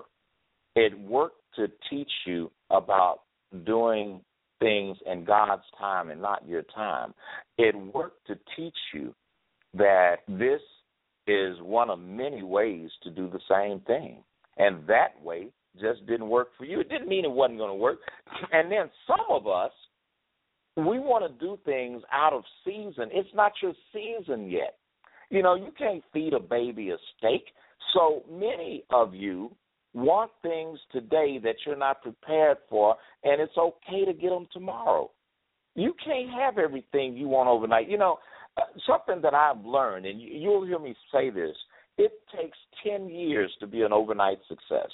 [0.76, 3.22] It worked to teach you about
[3.66, 4.22] doing
[4.60, 7.14] things in God's time and not your time.
[7.58, 9.14] It worked to teach you
[9.78, 10.62] that this
[11.28, 14.24] is one of many ways to do the same thing.
[14.58, 16.80] And that way just didn't work for you.
[16.80, 18.00] It didn't mean it wasn't going to work.
[18.52, 19.72] And then some of us,
[20.76, 23.10] we want to do things out of season.
[23.12, 24.76] It's not your season yet.
[25.30, 27.46] You know, you can't feed a baby a steak.
[27.94, 29.52] So many of you
[29.94, 35.12] want things today that you're not prepared for, and it's okay to get them tomorrow.
[35.76, 37.90] You can't have everything you want overnight.
[37.90, 38.18] You know,
[38.86, 41.56] something that I've learned, and you'll hear me say this
[41.98, 44.90] it takes 10 years to be an overnight success.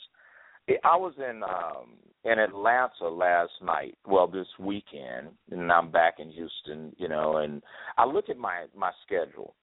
[0.84, 6.30] I was in um in Atlanta last night, well this weekend, and I'm back in
[6.30, 7.62] Houston, you know, and
[7.98, 9.56] I look at my my schedule.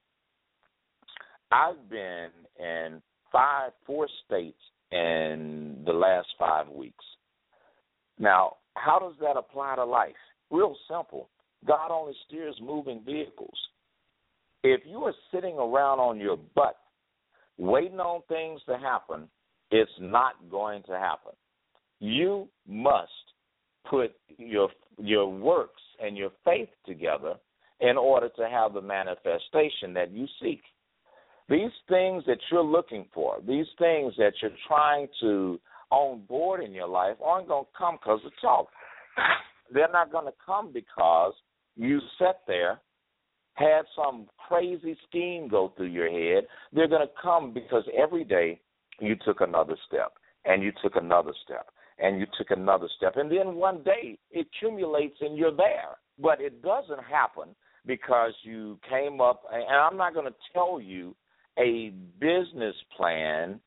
[1.51, 4.61] I've been in five four states
[4.91, 7.05] in the last 5 weeks.
[8.19, 10.11] Now, how does that apply to life?
[10.49, 11.29] Real simple.
[11.65, 13.57] God only steers moving vehicles.
[14.63, 16.77] If you are sitting around on your butt
[17.57, 19.27] waiting on things to happen,
[19.71, 21.33] it's not going to happen.
[21.99, 23.11] You must
[23.89, 27.35] put your your works and your faith together
[27.79, 30.61] in order to have the manifestation that you seek.
[31.49, 36.73] These things that you're looking for, these things that you're trying to on board in
[36.73, 38.67] your life aren't going to come because of talk.
[39.73, 41.33] They're not going to come because
[41.75, 42.79] you sat there
[43.53, 46.47] had some crazy scheme go through your head.
[46.73, 48.59] They're going to come because every day
[48.99, 50.13] you took another step,
[50.45, 51.67] and you took another step,
[51.99, 53.13] and you took another step.
[53.17, 55.97] And then one day it accumulates and you're there.
[56.19, 61.15] But it doesn't happen because you came up, and I'm not going to tell you
[61.57, 63.59] a business plan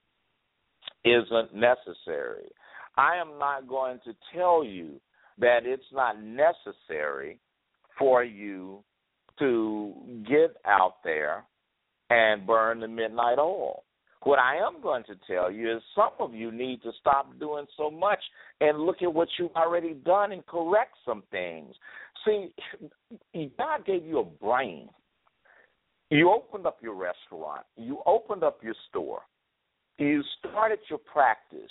[1.04, 2.48] isn't necessary.
[2.96, 5.00] I am not going to tell you
[5.38, 7.40] that it's not necessary
[7.98, 8.84] for you
[9.38, 9.92] to
[10.28, 11.44] get out there
[12.10, 13.84] and burn the midnight oil.
[14.22, 17.66] What I am going to tell you is some of you need to stop doing
[17.76, 18.20] so much
[18.60, 21.74] and look at what you've already done and correct some things.
[22.24, 22.54] See,
[23.58, 24.88] God gave you a brain.
[26.10, 27.66] You opened up your restaurant.
[27.76, 29.22] You opened up your store.
[29.98, 31.70] You started your practice.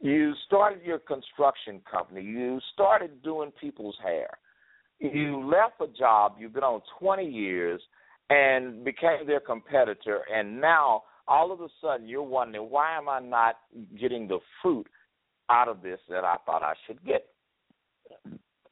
[0.00, 2.22] You started your construction company.
[2.22, 4.28] You started doing people's hair.
[5.02, 7.80] You left a job you've been on 20 years
[8.30, 10.20] and became their competitor.
[10.32, 13.56] And now, all of a sudden, you're wondering, why am I not
[14.00, 14.86] getting the fruit
[15.50, 17.26] out of this that I thought I should get?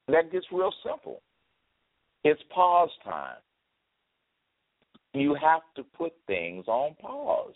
[0.07, 1.21] That gets real simple.
[2.23, 3.39] It's pause time.
[5.13, 7.55] You have to put things on pause.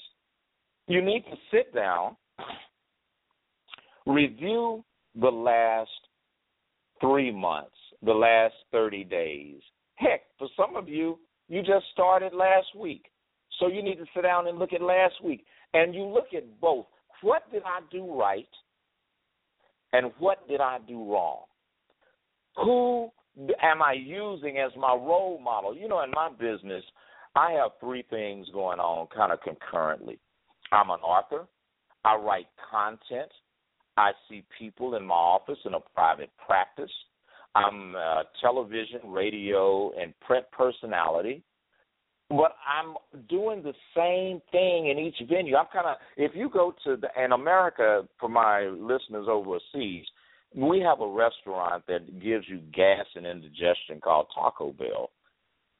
[0.88, 2.16] You need to sit down,
[4.04, 4.84] review
[5.14, 5.90] the last
[7.00, 7.70] three months,
[8.04, 9.60] the last 30 days.
[9.96, 13.06] Heck, for some of you, you just started last week.
[13.60, 15.44] So you need to sit down and look at last week.
[15.72, 16.86] And you look at both.
[17.22, 18.48] What did I do right?
[19.92, 21.44] And what did I do wrong?
[22.56, 23.10] Who
[23.62, 25.76] am I using as my role model?
[25.76, 26.84] You know, in my business,
[27.36, 30.18] I have three things going on kind of concurrently.
[30.72, 31.46] I'm an author,
[32.04, 33.30] I write content,
[33.96, 36.90] I see people in my office in a private practice.
[37.54, 41.42] I'm a television, radio, and print personality.
[42.30, 42.94] But I'm
[43.28, 45.56] doing the same thing in each venue.
[45.56, 50.04] I'm kind of, if you go to the, in America, for my listeners overseas,
[50.54, 55.10] we have a restaurant that gives you gas and indigestion called Taco Bell.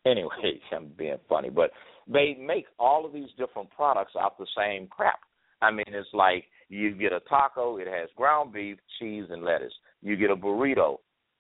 [0.07, 0.29] Anyway,
[0.73, 1.71] I'm being funny, but
[2.07, 5.21] they make all of these different products out the same crap.
[5.63, 9.73] I mean, it's like you get a taco, it has ground beef, cheese, and lettuce.
[10.03, 10.99] You get a burrito,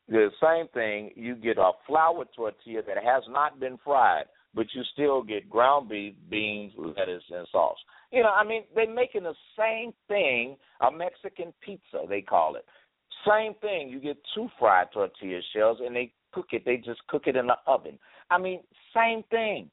[0.08, 1.10] the same thing.
[1.16, 5.88] You get a flour tortilla that has not been fried, but you still get ground
[5.88, 7.78] beef, beans, lettuce, and sauce.
[8.12, 12.64] You know, I mean, they're making the same thing, a Mexican pizza, they call it.
[13.26, 13.88] Same thing.
[13.88, 16.64] You get two fried tortilla shells, and they cook it.
[16.64, 17.98] They just cook it in the oven.
[18.30, 18.60] I mean,
[18.94, 19.70] same thing.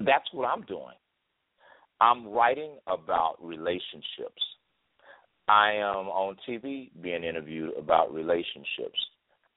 [0.00, 0.96] That's what I'm doing.
[2.00, 4.42] I'm writing about relationships.
[5.52, 8.98] I am on TV being interviewed about relationships.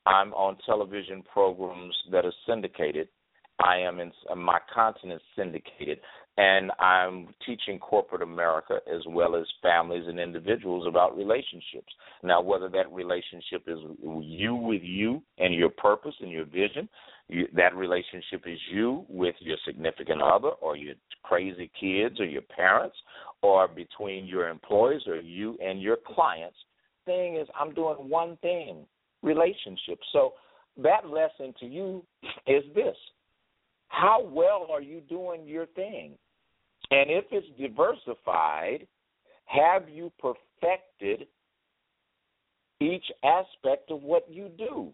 [0.05, 3.08] I'm on television programs that are syndicated.
[3.63, 5.99] I am in my content is syndicated,
[6.38, 11.93] and I'm teaching corporate America as well as families and individuals about relationships.
[12.24, 13.80] Now, whether that relationship is
[14.21, 16.89] you with you and your purpose and your vision,
[17.30, 22.43] you, that relationship is you with your significant other or your crazy kids or your
[22.43, 22.98] parents
[23.41, 26.58] or between your employees or you and your clients.
[27.06, 28.86] Thing is, I'm doing one thing
[29.24, 30.06] relationships.
[30.12, 30.34] So,
[30.78, 32.04] that lesson to you
[32.48, 32.98] is this
[33.88, 36.17] how well are you doing your thing?
[36.91, 38.88] And if it's diversified,
[39.45, 41.28] have you perfected
[42.82, 44.91] each aspect of what you do?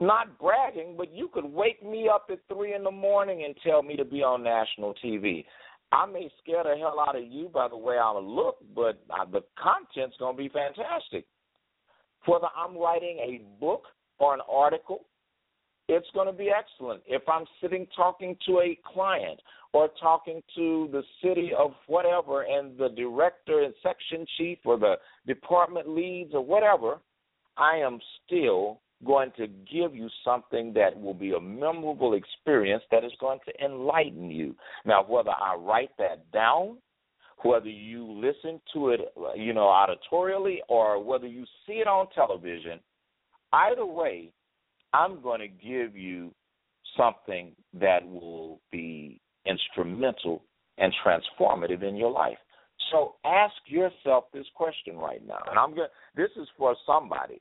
[0.00, 3.82] Not bragging, but you could wake me up at three in the morning and tell
[3.82, 5.44] me to be on national TV.
[5.92, 9.42] I may scare the hell out of you by the way I look, but the
[9.56, 11.24] content's going to be fantastic.
[12.26, 13.84] Whether I'm writing a book
[14.18, 15.04] or an article,
[15.88, 17.02] it's going to be excellent.
[17.06, 19.38] If I'm sitting talking to a client
[19.74, 24.94] or talking to the city of whatever and the director and section chief or the
[25.26, 26.98] department leads or whatever,
[27.56, 33.04] I am still going to give you something that will be a memorable experience that
[33.04, 34.54] is going to enlighten you.
[34.86, 36.78] Now, whether I write that down,
[37.42, 39.00] whether you listen to it,
[39.36, 42.78] you know, auditorially, or whether you see it on television,
[43.52, 44.30] either way,
[44.92, 46.32] I'm going to give you
[46.96, 50.42] something that will be instrumental
[50.78, 52.38] and transformative in your life.
[52.90, 55.40] So ask yourself this question right now.
[55.48, 57.40] And I'm going this is for somebody.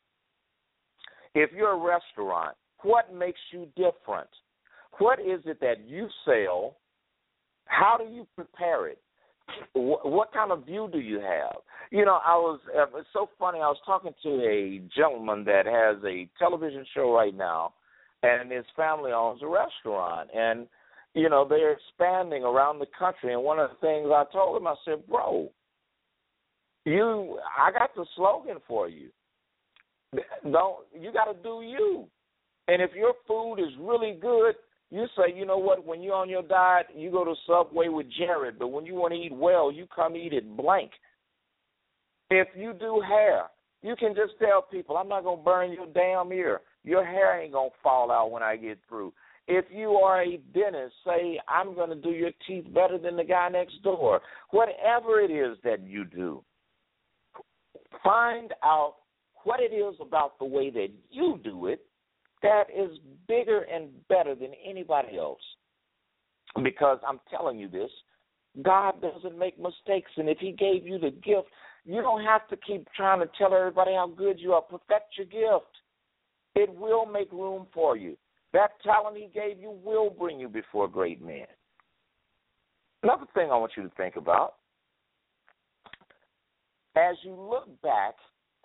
[1.35, 4.29] If you're a restaurant, what makes you different?
[4.99, 6.77] What is it that you sell?
[7.65, 8.99] How do you prepare it?
[9.73, 11.57] What kind of view do you have?
[11.91, 13.59] You know, I was uh, it's so funny.
[13.59, 17.73] I was talking to a gentleman that has a television show right now,
[18.21, 20.67] and his family owns a restaurant, and
[21.13, 23.33] you know they're expanding around the country.
[23.33, 25.49] And one of the things I told him, I said, "Bro,
[26.85, 29.09] you, I got the slogan for you.
[30.43, 32.07] Don't you got to do you?
[32.67, 34.55] And if your food is really good,
[34.89, 35.85] you say, you know what?
[35.85, 38.59] When you're on your diet, you go to Subway with Jared.
[38.59, 40.91] But when you want to eat well, you come eat at blank.
[42.29, 43.45] If you do hair,
[43.81, 46.61] you can just tell people, I'm not gonna burn your damn ear.
[46.83, 49.13] Your hair ain't gonna fall out when I get through.
[49.47, 53.23] If you are a dentist, say I'm going to do your teeth better than the
[53.23, 54.21] guy next door.
[54.51, 56.43] Whatever it is that you do,
[58.03, 58.95] find out
[59.43, 61.85] what it is about the way that you do it
[62.43, 65.41] that is bigger and better than anybody else.
[66.61, 67.89] Because I'm telling you this,
[68.61, 70.11] God doesn't make mistakes.
[70.17, 71.47] And if He gave you the gift,
[71.85, 74.61] you don't have to keep trying to tell everybody how good you are.
[74.61, 75.71] Perfect your gift.
[76.55, 78.15] It will make room for you.
[78.53, 81.47] That talent He gave you will bring you before great men.
[83.01, 84.55] Another thing I want you to think about
[86.95, 88.15] as you look back,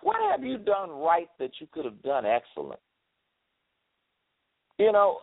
[0.03, 2.81] what have you done right that you could have done excellent?
[4.79, 5.19] You know,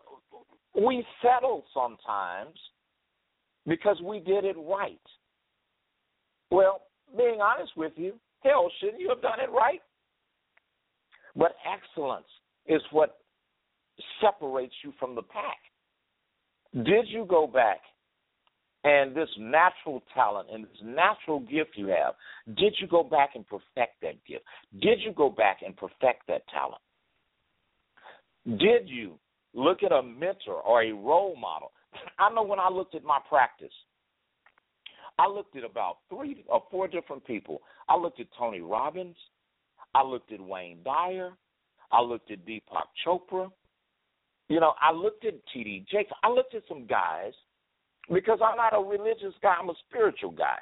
[0.75, 2.57] we settle sometimes
[3.65, 4.99] because we did it right.
[6.51, 6.81] Well,
[7.15, 9.81] being honest with you, hell, shouldn't you have done it right?
[11.35, 12.27] But excellence
[12.67, 13.19] is what
[14.21, 15.57] separates you from the pack.
[16.73, 17.79] Did you go back
[18.85, 22.13] and this natural talent and this natural gift you have,
[22.55, 24.43] did you go back and perfect that gift?
[24.79, 26.81] Did you go back and perfect that talent?
[28.45, 29.17] Did you
[29.55, 31.71] look at a mentor or a role model?
[32.19, 33.73] I know when I looked at my practice,
[35.17, 37.61] I looked at about three or four different people.
[37.89, 39.15] I looked at Tony Robbins.
[39.95, 41.31] I looked at Wayne Dyer.
[41.91, 43.49] I looked at Deepak Chopra.
[44.49, 45.85] You know, I looked at T.D.
[45.91, 46.11] Jakes.
[46.23, 47.33] I looked at some guys
[48.11, 50.57] because I'm not a religious guy, I'm a spiritual guy.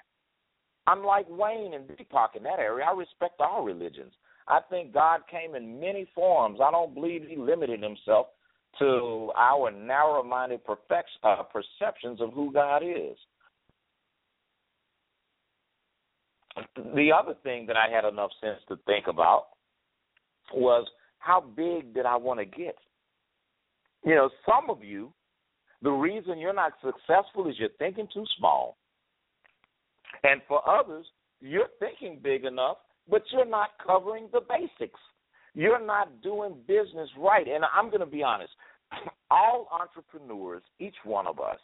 [0.88, 2.86] I'm like Wayne and Deepak in that area.
[2.86, 4.14] I respect all religions.
[4.48, 6.60] I think God came in many forms.
[6.62, 8.28] I don't believe he limited himself
[8.80, 13.18] to our narrow minded uh, perceptions of who God is.
[16.76, 19.46] The other thing that I had enough sense to think about
[20.54, 20.88] was
[21.20, 22.76] how big did I want to get?
[24.06, 25.14] You know, some of you
[25.84, 28.78] the reason you're not successful is you're thinking too small.
[30.24, 31.06] And for others,
[31.42, 32.78] you're thinking big enough,
[33.10, 35.00] but you're not covering the basics.
[35.54, 37.46] You're not doing business right.
[37.46, 38.52] And I'm going to be honest
[39.30, 41.60] all entrepreneurs, each one of us,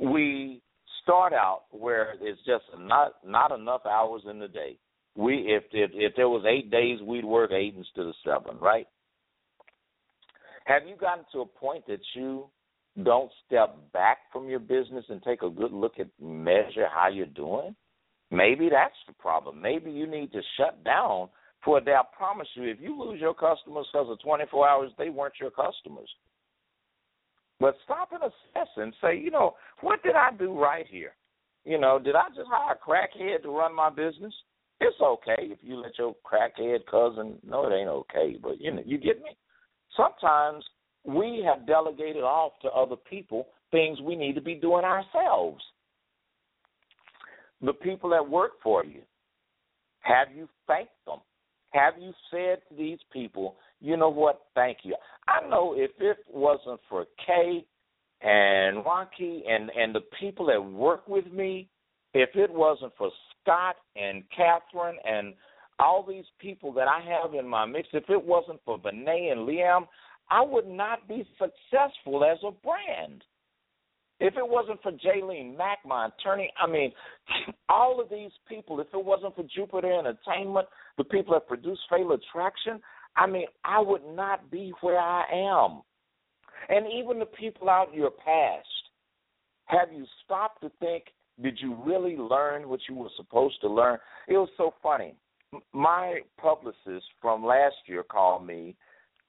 [0.00, 0.60] we
[1.04, 4.78] start out where it's just not not enough hours in the day.
[5.14, 8.86] We if if if there was eight days, we'd work eight instead of seven, right?
[10.68, 12.44] Have you gotten to a point that you
[13.02, 17.24] don't step back from your business and take a good look at measure how you're
[17.24, 17.74] doing?
[18.30, 19.62] Maybe that's the problem.
[19.62, 21.30] Maybe you need to shut down
[21.64, 21.94] for a day.
[21.94, 25.50] I promise you, if you lose your customers because of 24 hours, they weren't your
[25.50, 26.10] customers.
[27.58, 31.12] But stop and assess and say, you know, what did I do right here?
[31.64, 34.34] You know, did I just hire a crackhead to run my business?
[34.82, 37.38] It's okay if you let your crackhead cousin.
[37.42, 39.30] No, it ain't okay, but you know, you get me
[39.98, 40.64] sometimes
[41.04, 45.62] we have delegated off to other people things we need to be doing ourselves.
[47.60, 49.02] The people that work for you,
[50.00, 51.18] have you thanked them?
[51.70, 54.94] Have you said to these people, you know what, thank you?
[55.26, 57.64] I know if it wasn't for Kay
[58.22, 61.68] and Rocky and, and the people that work with me,
[62.14, 63.10] if it wasn't for
[63.42, 65.34] Scott and Catherine and
[65.78, 69.48] all these people that I have in my mix, if it wasn't for Benet and
[69.48, 69.86] Liam,
[70.30, 73.22] I would not be successful as a brand.
[74.20, 76.92] If it wasn't for Jaylene Mack, my attorney, I mean,
[77.68, 80.66] all of these people, if it wasn't for Jupiter Entertainment,
[80.96, 82.80] the people that produce Fatal Attraction,
[83.16, 85.82] I mean, I would not be where I am.
[86.68, 88.66] And even the people out in your past,
[89.66, 91.04] have you stopped to think,
[91.40, 93.98] did you really learn what you were supposed to learn?
[94.26, 95.14] It was so funny
[95.72, 98.76] my publicist from last year called me.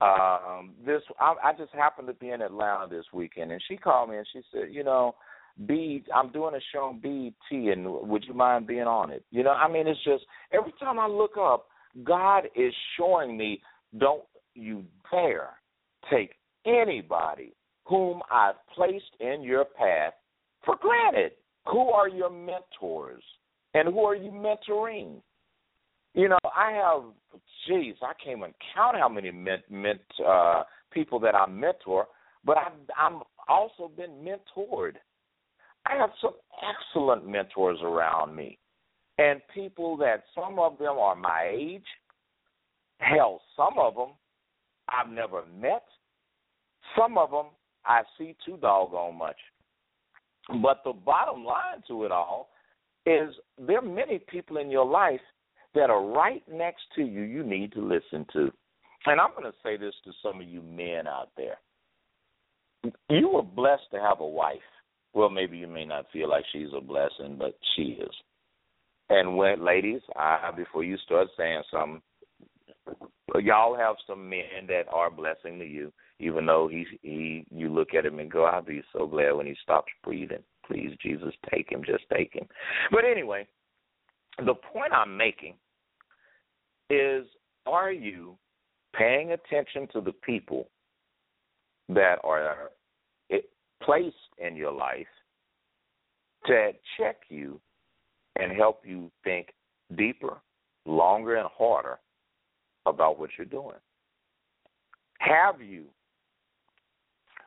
[0.02, 4.10] Um, this I, I just happened to be in Atlanta this weekend, and she called
[4.10, 5.16] me and she said, you know,
[5.68, 9.26] B, I'm doing a show on BET, and would you mind being on it?
[9.30, 11.68] You know, I mean, it's just every time I look up,
[12.04, 13.62] God is showing me,
[13.98, 14.24] don't
[14.56, 15.50] you dare
[16.10, 17.54] take anybody
[17.86, 20.14] whom I've placed in your path
[20.64, 21.34] for granted.
[21.66, 23.24] Who are your mentors,
[23.74, 25.22] and who are you mentoring?
[26.14, 27.04] You know, I have,
[27.68, 32.08] geez, I can't even count how many ment, ment, uh, people that I mentor,
[32.44, 34.94] but I've, I'm also been mentored.
[35.86, 36.34] I have some
[36.68, 38.58] excellent mentors around me,
[39.18, 41.86] and people that some of them are my age.
[43.00, 44.10] Hell, some of them
[44.90, 45.84] I've never met.
[46.98, 47.46] Some of them
[47.86, 49.38] I see too doggone much.
[50.62, 52.50] But the bottom line to it all
[53.06, 55.22] is there are many people in your life
[55.76, 58.52] that are right next to you you need to listen to.
[59.06, 61.58] And I'm going to say this to some of you men out there.
[63.10, 64.58] You were blessed to have a wife.
[65.14, 68.12] Well, maybe you may not feel like she's a blessing, but she is.
[69.10, 72.02] And when, ladies, I, before you start saying something,
[73.44, 75.92] y'all have some men that are blessing to you.
[76.20, 79.48] even though he he you look at him and go, I'll be so glad when
[79.48, 80.44] he stops breathing.
[80.66, 82.48] Please, Jesus, take him, just take him.
[82.92, 83.48] But anyway,
[84.46, 85.56] the point I'm making
[86.90, 87.26] is
[87.66, 88.38] are you
[88.96, 90.70] paying attention to the people
[91.90, 92.72] that are
[93.84, 95.08] placed in your life
[96.46, 97.60] to check you
[98.36, 99.48] and help you think
[99.98, 100.38] deeper,
[100.86, 102.00] longer, and harder
[102.86, 103.78] about what you're doing?
[105.20, 105.86] Have you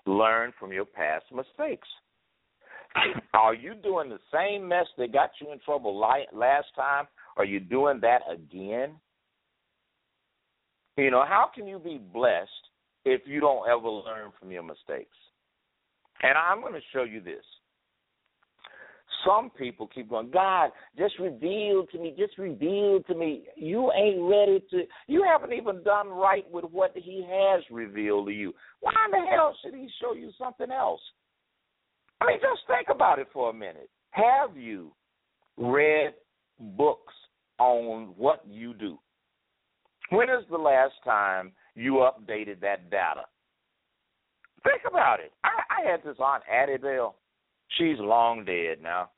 [0.07, 1.89] learned from your past mistakes?
[3.35, 7.07] Are you doing the same mess that got you in trouble last time?
[7.37, 8.97] Are you doing that again?
[10.97, 12.51] You know, how can you be blessed
[13.05, 15.17] if you don't ever learn from your mistakes?
[16.23, 17.45] And I'm going to show you this.
[19.27, 23.45] Some people keep going, God, just reveal to me, just reveal to me.
[23.57, 28.33] You ain't ready to, you haven't even done right with what He has revealed to
[28.33, 28.53] you.
[28.81, 31.01] Why in the hell should He show you something else?
[32.23, 33.91] I mean, just think about it for a minute.
[34.11, 34.93] Have you
[35.57, 36.15] read
[36.77, 37.15] books
[37.59, 38.99] on what you do?
[40.11, 43.23] When is the last time you updated that data?
[44.63, 45.33] Think about it.
[45.43, 47.17] I, I had this aunt Addie Bell.
[47.79, 49.11] She's long dead now.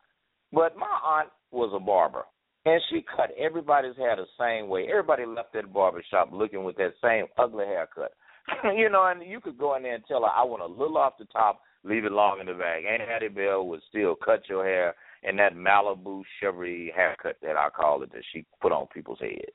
[0.52, 2.22] But my aunt was a barber.
[2.64, 4.86] And she cut everybody's hair the same way.
[4.88, 8.12] Everybody left that barber shop looking with that same ugly haircut.
[8.76, 10.96] you know, and you could go in there and tell her, I want a little
[10.96, 12.82] off the top, leave it long in the back.
[12.88, 17.68] Aunt Hattie Bell would still cut your hair in that Malibu Chevy haircut that I
[17.70, 19.50] call it that she put on people's head.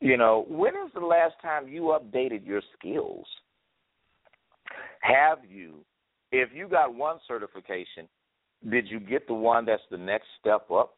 [0.00, 3.26] You know, when is the last time you updated your skills?
[5.00, 5.84] Have you,
[6.32, 8.08] if you got one certification,
[8.70, 10.94] did you get the one that's the next step up?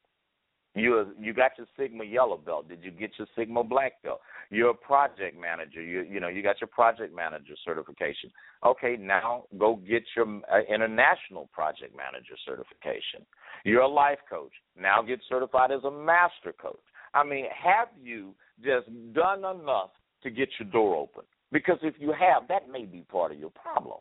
[0.79, 2.69] You you got your Sigma yellow belt.
[2.69, 4.21] Did you get your Sigma black belt?
[4.51, 5.83] You're a project manager.
[5.83, 8.31] You you know you got your project manager certification.
[8.65, 13.27] Okay, now go get your uh, international project manager certification.
[13.65, 14.53] You're a life coach.
[14.81, 16.81] Now get certified as a master coach.
[17.15, 19.91] I mean, have you just done enough
[20.23, 21.25] to get your door open?
[21.51, 23.99] Because if you have, that may be part of your problem.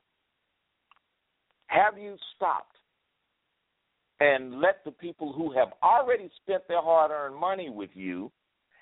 [1.67, 2.75] Have you stopped
[4.19, 8.31] and let the people who have already spent their hard earned money with you,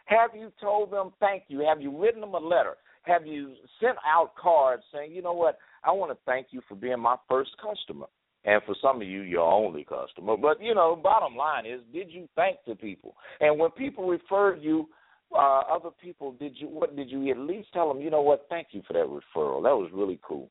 [0.05, 1.59] have you told them thank you?
[1.59, 2.75] Have you written them a letter?
[3.03, 6.75] Have you sent out cards saying, you know what, I want to thank you for
[6.75, 8.07] being my first customer?
[8.45, 10.37] And for some of you, your only customer.
[10.37, 13.15] But, you know, bottom line is, did you thank the people?
[13.39, 14.87] And when people referred you,
[15.35, 18.01] uh, other people, did you what did you at least tell them?
[18.01, 18.45] You know what?
[18.49, 19.63] Thank you for that referral.
[19.63, 20.49] That was really cool.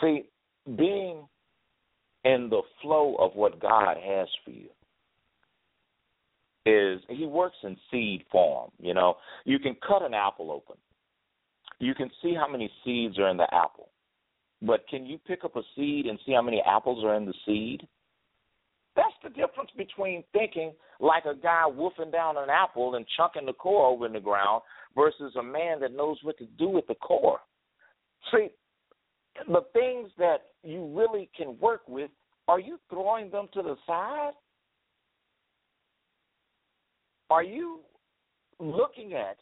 [0.00, 0.28] See,
[0.76, 1.26] being
[2.26, 4.68] in the flow of what God has for you
[6.66, 8.70] is He works in seed form.
[8.80, 9.14] You know,
[9.44, 10.76] you can cut an apple open.
[11.78, 13.90] You can see how many seeds are in the apple.
[14.60, 17.34] But can you pick up a seed and see how many apples are in the
[17.44, 17.86] seed?
[18.96, 23.52] That's the difference between thinking like a guy wolfing down an apple and chunking the
[23.52, 24.62] core over in the ground
[24.96, 27.40] versus a man that knows what to do with the core.
[28.32, 28.48] See,
[29.46, 32.10] the things that you really can work with,
[32.48, 34.32] are you throwing them to the side?
[37.30, 37.80] Are you
[38.60, 39.36] looking at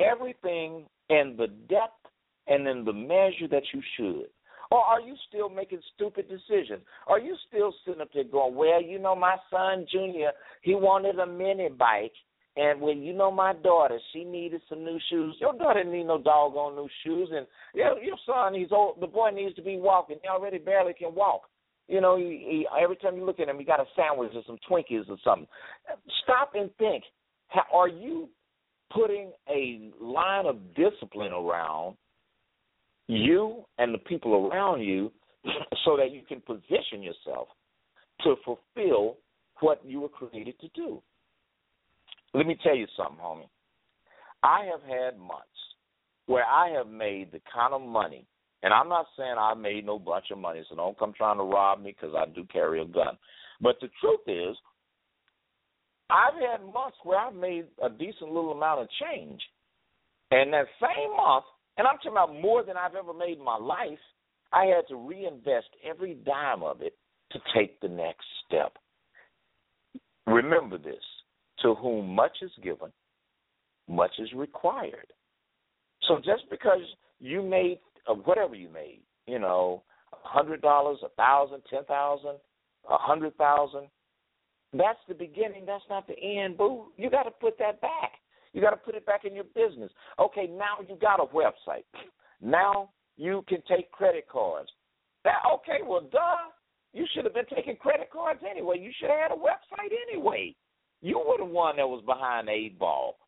[0.00, 2.06] everything in the depth
[2.46, 4.26] and in the measure that you should?
[4.70, 6.80] Or are you still making stupid decisions?
[7.06, 11.18] Are you still sitting up there going, well, you know, my son Junior, he wanted
[11.18, 12.12] a mini bike.
[12.56, 15.36] And when you know, my daughter, she needed some new shoes.
[15.40, 19.00] Your daughter need no doggone new shoes, and your your son, he's old.
[19.00, 20.18] The boy needs to be walking.
[20.22, 21.42] He already barely can walk.
[21.88, 24.42] You know, he, he, every time you look at him, he got a sandwich or
[24.46, 25.48] some Twinkies or something.
[26.22, 27.04] Stop and think.
[27.48, 28.28] How, Are you
[28.94, 31.96] putting a line of discipline around
[33.06, 35.10] you and the people around you
[35.84, 37.48] so that you can position yourself
[38.22, 39.16] to fulfill
[39.60, 41.02] what you were created to do.
[42.34, 43.48] Let me tell you something, homie.
[44.42, 45.46] I have had months
[46.26, 48.26] where I have made the kind of money,
[48.62, 51.44] and I'm not saying I made no bunch of money, so don't come trying to
[51.44, 53.16] rob me because I do carry a gun.
[53.60, 54.56] But the truth is,
[56.10, 59.40] I've had months where I've made a decent little amount of change.
[60.30, 61.44] And that same month,
[61.78, 63.98] and I'm talking about more than I've ever made in my life.
[64.52, 66.96] I had to reinvest every dime of it
[67.32, 68.76] to take the next step.
[70.26, 71.02] Remember this
[71.64, 72.92] to whom much is given,
[73.88, 75.06] much is required.
[76.06, 76.82] So just because
[77.18, 82.36] you made uh, whatever you made, you know, a hundred dollars, a thousand, ten thousand,
[82.88, 83.88] a hundred thousand,
[84.74, 85.64] that's the beginning.
[85.66, 86.92] That's not the end, boo.
[86.98, 88.12] You got to put that back.
[88.52, 89.90] You got to put it back in your business.
[90.20, 91.84] Okay, now you got a website.
[92.42, 94.68] Now you can take credit cards.
[95.24, 95.78] That okay?
[95.84, 96.52] Well, duh.
[96.92, 98.78] You should have been taking credit cards anyway.
[98.78, 100.54] You should have had a website anyway.
[101.04, 103.18] You were the one that was behind the eight ball.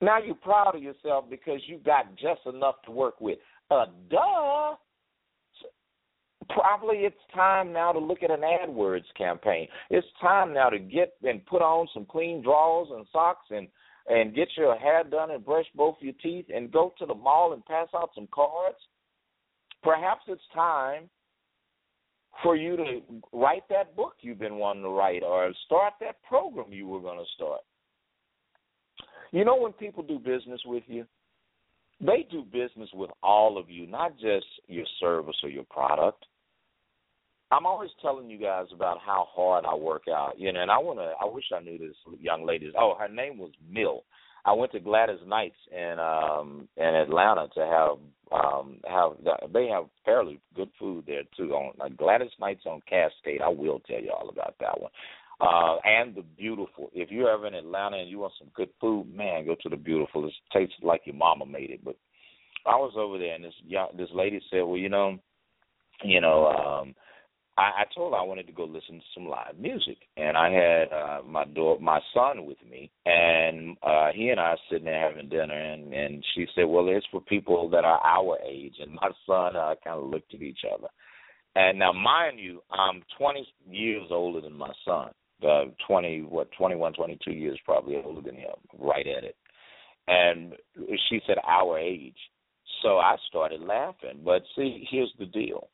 [0.00, 3.38] Now you're proud of yourself because you got just enough to work with.
[3.70, 4.74] Uh, duh.
[6.48, 9.68] Probably it's time now to look at an AdWords campaign.
[9.90, 13.68] It's time now to get and put on some clean drawers and socks and
[14.08, 17.52] and get your hair done and brush both your teeth and go to the mall
[17.52, 18.76] and pass out some cards.
[19.82, 21.10] Perhaps it's time
[22.42, 23.00] for you to
[23.32, 27.18] write that book you've been wanting to write or start that program you were going
[27.18, 27.60] to start.
[29.32, 31.06] You know, when people do business with you,
[32.00, 36.24] they do business with all of you, not just your service or your product.
[37.50, 40.78] I'm always telling you guys about how hard I work out, you know, and I
[40.78, 41.12] want to.
[41.20, 42.72] I wish I knew this young lady.
[42.78, 44.04] Oh, her name was Mill.
[44.44, 49.12] I went to Gladys Knights in um in Atlanta to have um have
[49.52, 53.40] they have fairly good food there too on like Gladys Knights on Cascade.
[53.42, 54.90] I will tell you all about that one.
[55.40, 56.90] Uh and the beautiful.
[56.92, 59.76] If you're ever in Atlanta and you want some good food, man, go to the
[59.76, 60.26] beautiful.
[60.26, 61.84] It tastes like your mama made it.
[61.84, 61.96] But
[62.66, 65.18] I was over there and this young this lady said, Well, you know,
[66.02, 66.94] you know, um
[67.56, 70.50] I, I told her I wanted to go listen to some live music, and I
[70.50, 74.86] had uh, my daughter, my son with me, and uh, he and I are sitting
[74.86, 78.74] there having dinner, and and she said, "Well, it's for people that are our age,"
[78.80, 80.88] and my son uh, kind of looked at each other,
[81.54, 85.10] and now mind you, I'm 20 years older than my son,
[85.48, 89.36] uh, 20 what 21, 22 years probably older than him, right at it,
[90.08, 90.54] and
[91.08, 92.16] she said our age,
[92.82, 95.68] so I started laughing, but see, here's the deal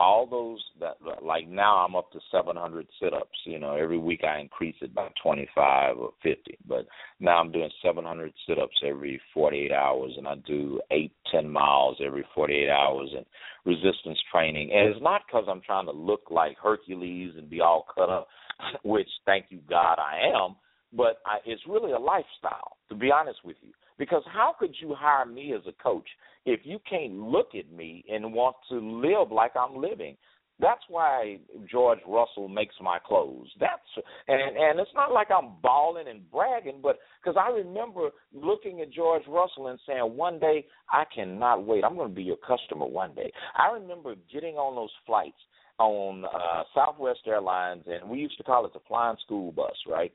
[0.00, 3.38] all those that like now I'm up to 700 sit-ups.
[3.44, 6.86] You know, every week I increase it by 25 or 50, but
[7.18, 12.24] now I'm doing 700 sit-ups every 48 hours, and I do eight, ten miles every
[12.34, 13.26] 48 hours, and
[13.64, 14.70] resistance training.
[14.72, 18.28] And it's not because I'm trying to look like Hercules and be all cut up,
[18.84, 20.56] which thank you God I am,
[20.92, 22.76] but I, it's really a lifestyle.
[22.88, 26.08] To be honest with you, because how could you hire me as a coach
[26.46, 30.16] if you can't look at me and want to live like I'm living?
[30.60, 31.38] That's why
[31.70, 33.48] George Russell makes my clothes.
[33.60, 33.80] That's
[34.26, 38.90] and and it's not like I'm balling and bragging, but because I remember looking at
[38.90, 41.84] George Russell and saying, one day I cannot wait.
[41.84, 43.30] I'm going to be your customer one day.
[43.56, 45.38] I remember getting on those flights
[45.78, 50.12] on uh Southwest Airlines, and we used to call it the flying school bus, right?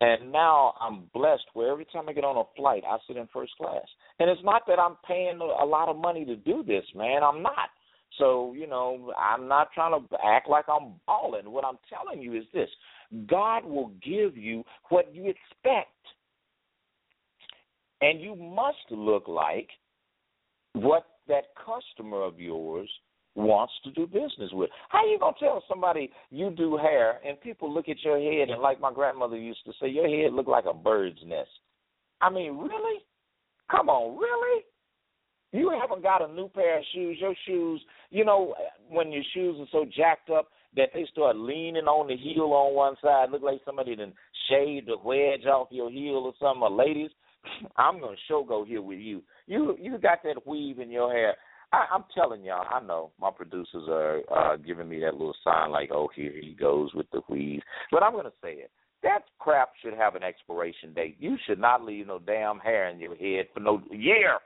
[0.00, 3.28] And now I'm blessed where every time I get on a flight, I sit in
[3.32, 3.82] first class.
[4.20, 7.22] And it's not that I'm paying a lot of money to do this, man.
[7.24, 7.70] I'm not.
[8.16, 11.50] So, you know, I'm not trying to act like I'm balling.
[11.50, 12.68] What I'm telling you is this
[13.26, 15.90] God will give you what you expect.
[18.00, 19.68] And you must look like
[20.74, 22.88] what that customer of yours
[23.38, 24.70] wants to do business with.
[24.88, 28.60] How you gonna tell somebody you do hair and people look at your head and
[28.60, 31.48] like my grandmother used to say, your head look like a bird's nest.
[32.20, 33.00] I mean, really?
[33.70, 34.64] Come on, really?
[35.52, 37.16] You haven't got a new pair of shoes.
[37.20, 37.80] Your shoes,
[38.10, 38.54] you know,
[38.90, 42.74] when your shoes are so jacked up that they start leaning on the heel on
[42.74, 44.12] one side, look like somebody done
[44.50, 46.62] shaved a wedge off your heel or something.
[46.62, 47.10] Or ladies,
[47.76, 49.22] I'm gonna show go here with you.
[49.46, 51.36] You you got that weave in your hair.
[51.72, 55.70] I, I'm telling y'all, I know my producers are uh, giving me that little sign
[55.70, 57.60] like, "Oh, here he goes with the weave,"
[57.90, 58.70] but I'm gonna say it.
[59.02, 61.16] That crap should have an expiration date.
[61.20, 64.38] You should not leave no damn hair in your head for no year.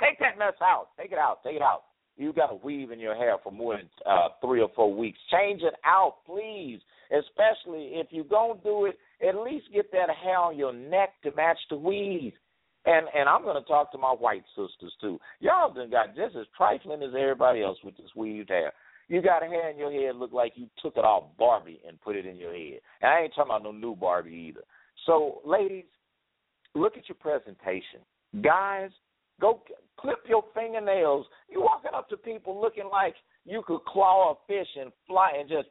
[0.00, 0.88] Take that mess out.
[0.98, 1.42] Take it out.
[1.44, 1.82] Take it out.
[2.16, 5.18] You got a weave in your hair for more than uh, three or four weeks.
[5.30, 6.80] Change it out, please.
[7.10, 11.34] Especially if you're gonna do it, at least get that hair on your neck to
[11.34, 12.32] match the weave.
[12.86, 15.18] And and I'm going to talk to my white sisters too.
[15.40, 18.72] Y'all done got just as trifling as everybody else with this weaved hair.
[19.08, 22.00] You got a hair in your head look like you took it off Barbie and
[22.00, 22.80] put it in your head.
[23.00, 24.64] And I ain't talking about no new Barbie either.
[25.06, 25.86] So, ladies,
[26.74, 28.00] look at your presentation.
[28.42, 28.90] Guys,
[29.40, 29.62] go
[29.98, 31.26] clip your fingernails.
[31.48, 33.14] You walking up to people looking like
[33.46, 35.68] you could claw a fish and fly and just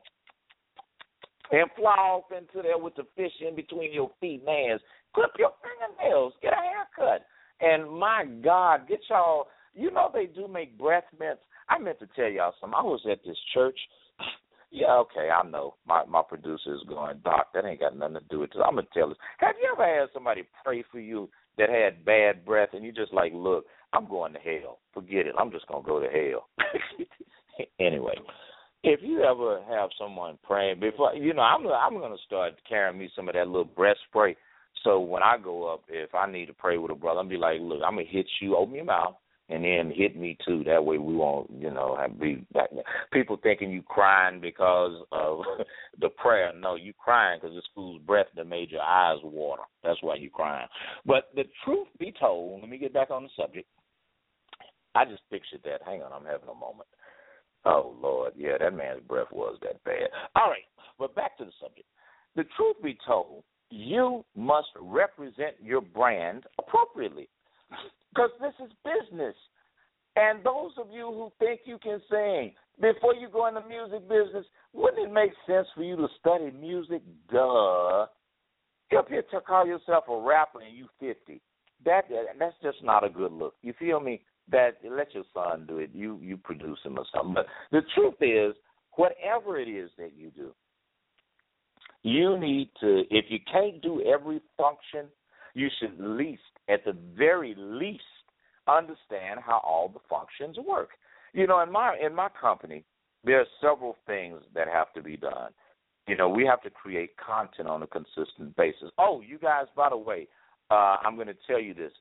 [1.51, 4.81] and fly off into there with the fish in between your feet hands.
[5.13, 6.33] Clip your fingernails.
[6.41, 7.25] Get a haircut.
[7.61, 9.47] And my God, get y'all.
[9.73, 11.41] You know they do make breath mints.
[11.69, 12.77] I meant to tell y'all something.
[12.77, 13.79] I was at this church.
[14.69, 15.75] Yeah, okay, I know.
[15.87, 18.59] My my producer is going, Doc, that ain't got nothing to do with it.
[18.59, 19.17] I'm gonna tell this.
[19.37, 23.13] Have you ever had somebody pray for you that had bad breath and you just
[23.13, 24.79] like, look, I'm going to hell.
[24.93, 25.35] Forget it.
[25.39, 26.49] I'm just gonna go to hell.
[27.79, 28.15] anyway,
[28.87, 33.09] if you ever have someone praying before, you know, I'm I'm gonna start carrying me
[33.15, 34.35] some of that little breath spray
[34.83, 37.37] so when I go up, if I need to pray with a brother, I'm be
[37.37, 39.15] like, look, I'm gonna hit you, open your mouth,
[39.49, 40.63] and then hit me too.
[40.65, 42.69] That way we won't, you know, have be back.
[43.11, 45.41] people thinking you crying because of
[45.99, 46.51] the prayer.
[46.57, 49.63] No, you crying because this fool's breath that made your eyes water.
[49.83, 50.67] That's why you crying.
[51.05, 53.67] But the truth be told, let me get back on the subject.
[54.95, 55.81] I just pictured that.
[55.85, 56.87] Hang on, I'm having a moment.
[57.67, 60.07] Oh Lord, yeah, that man's breath was that bad.
[60.35, 60.63] All right,
[60.97, 61.87] but back to the subject.
[62.37, 67.27] The truth be told, you must represent your brand appropriately
[68.13, 69.35] because this is business.
[70.15, 74.07] And those of you who think you can sing, before you go in the music
[74.07, 77.01] business, wouldn't it make sense for you to study music?
[77.31, 78.07] Duh.
[78.91, 81.41] You up here to call yourself a rapper and you fifty.
[81.83, 82.05] That
[82.39, 83.55] that's just not a good look.
[83.61, 84.21] You feel me?
[84.49, 85.89] That let your son do it.
[85.93, 87.33] You you produce him or something.
[87.33, 88.55] But the truth is,
[88.93, 90.51] whatever it is that you do,
[92.03, 95.09] you need to, if you can't do every function,
[95.53, 98.03] you should least, at the very least,
[98.67, 100.89] understand how all the functions work.
[101.33, 102.83] You know, in my in my company,
[103.23, 105.51] there are several things that have to be done.
[106.07, 108.89] You know, we have to create content on a consistent basis.
[108.97, 110.27] Oh, you guys, by the way,
[110.71, 111.91] uh, I'm going to tell you this.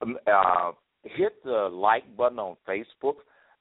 [0.00, 0.72] Um, uh,
[1.04, 3.16] hit the like button on Facebook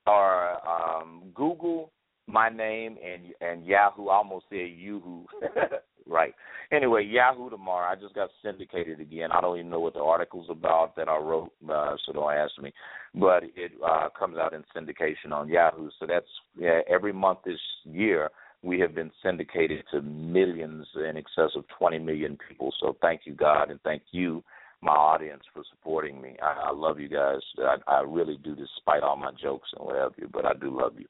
[0.08, 1.92] or um, Google
[2.30, 4.08] my name and and Yahoo.
[4.08, 5.24] I almost said Yahoo.
[6.08, 6.34] right.
[6.72, 7.92] Anyway, Yahoo tomorrow.
[7.92, 9.32] I just got syndicated again.
[9.32, 12.52] I don't even know what the article's about that I wrote, uh, so don't ask
[12.62, 12.72] me.
[13.16, 15.90] But it uh, comes out in syndication on Yahoo.
[16.00, 16.28] So that's
[16.58, 18.30] yeah, every month this year
[18.62, 22.74] we have been syndicated to millions in excess of 20 million people.
[22.80, 24.44] So thank you, God, and thank you
[24.82, 26.36] my audience for supporting me.
[26.42, 27.40] I, I love you guys.
[27.58, 30.14] I, I really do, despite all my jokes and whatever.
[30.32, 31.06] But I do love you.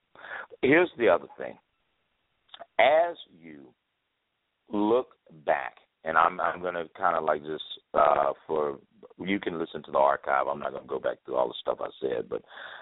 [0.61, 1.57] Here's the other thing:
[2.79, 3.67] as you
[4.71, 5.09] look
[5.45, 7.63] back, and I'm I'm going to kind of like just
[7.93, 8.79] uh, for
[9.19, 10.47] you can listen to the archive.
[10.47, 12.41] I'm not going to go back through all the stuff I said, but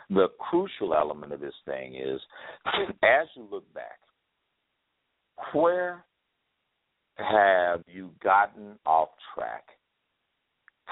[0.09, 2.21] the crucial element of this thing is,
[3.03, 3.99] as you look back,
[5.53, 6.03] where
[7.15, 9.63] have you gotten off track?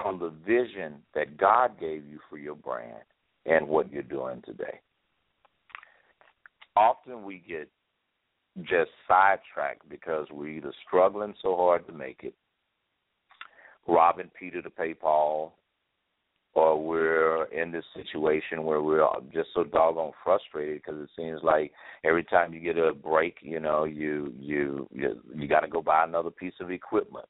[0.01, 3.03] From the vision that God gave you for your brand
[3.45, 4.79] and what you're doing today.
[6.75, 7.69] Often we get
[8.63, 12.33] just sidetracked because we're either struggling so hard to make it,
[13.87, 15.55] robbing Peter to pay Paul,
[16.53, 21.71] or we're in this situation where we're just so doggone frustrated because it seems like
[22.05, 25.81] every time you get a break, you know, you you you, you got to go
[25.81, 27.25] buy another piece of equipment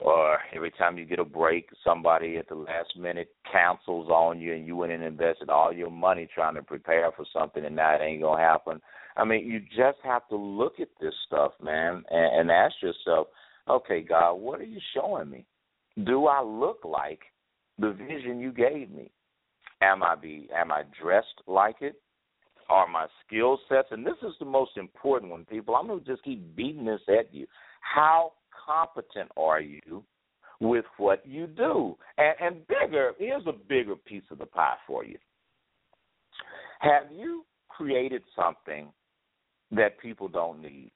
[0.00, 4.54] or every time you get a break, somebody at the last minute cancels on you,
[4.54, 8.00] and you went and invested all your money trying to prepare for something, and it
[8.00, 8.80] ain't gonna happen.
[9.16, 13.28] I mean, you just have to look at this stuff, man, and, and ask yourself,
[13.68, 15.44] okay, God, what are you showing me?
[16.04, 17.20] Do I look like
[17.78, 19.10] the vision you gave me?
[19.82, 22.00] Am I be am I dressed like it?
[22.68, 23.88] Are my skill sets?
[23.90, 25.74] And this is the most important one, people.
[25.74, 27.46] I'm gonna just keep beating this at you.
[27.80, 28.32] How
[28.70, 30.02] competent are you
[30.60, 31.96] with what you do?
[32.18, 35.18] And, and bigger, here's a bigger piece of the pie for you.
[36.80, 38.88] Have you created something
[39.72, 40.90] that people don't need?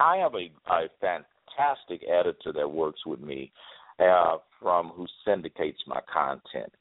[0.00, 3.52] I have a, a fantastic editor that works with me
[3.98, 6.72] uh, from who syndicates my content.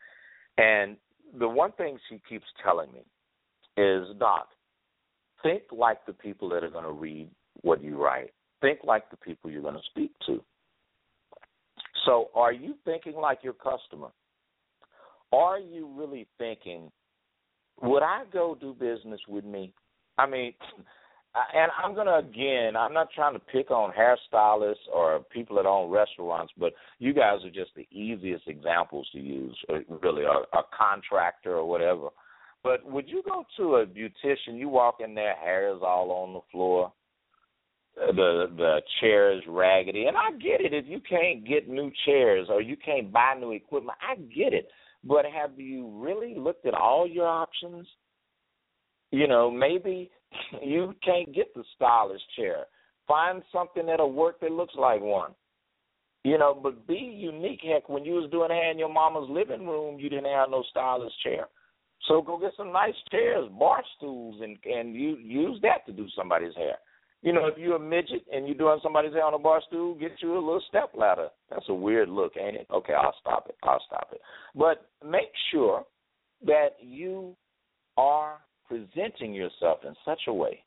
[0.58, 0.98] And
[1.38, 3.02] the one thing she keeps telling me
[3.78, 4.48] is, Doc,
[5.42, 7.30] think like the people that are going to read
[7.62, 8.32] what you write
[8.64, 10.42] think like the people you're going to speak to.
[12.06, 14.10] So, are you thinking like your customer?
[15.32, 16.92] Are you really thinking,
[17.82, 19.74] would I go do business with me?
[20.18, 20.54] I mean,
[21.56, 25.66] and I'm going to again, I'm not trying to pick on hairstylists or people that
[25.66, 29.58] own restaurants, but you guys are just the easiest examples to use,
[30.02, 32.10] really, a, a contractor or whatever.
[32.64, 36.34] But would you go to a beautician, you walk in there, hair is all on
[36.34, 36.94] the floor,
[37.96, 40.06] the the chairs raggedy.
[40.06, 40.74] And I get it.
[40.74, 44.68] If you can't get new chairs or you can't buy new equipment I get it.
[45.04, 47.88] But have you really looked at all your options?
[49.12, 50.12] You know maybe
[50.64, 52.66] you can't get the stylish chair.
[53.08, 55.32] Find something that'll work that looks like one.
[56.24, 57.62] You know but be unique.
[57.64, 60.64] Heck when you was doing hair in your mama's living room you didn't have no
[60.70, 61.48] stylish chair.
[62.08, 66.08] So go get some nice chairs bar stools and and you use that to do
[66.18, 66.78] somebody's hair
[67.24, 69.96] you know, if you're a midget and you're doing somebody's hair on a bar stool,
[69.96, 71.30] get you a little step ladder.
[71.50, 72.68] That's a weird look, ain't it?
[72.70, 73.56] Okay, I'll stop it.
[73.64, 74.20] I'll stop it.
[74.54, 75.86] But make sure
[76.46, 77.34] that you
[77.96, 80.60] are presenting yourself in such a way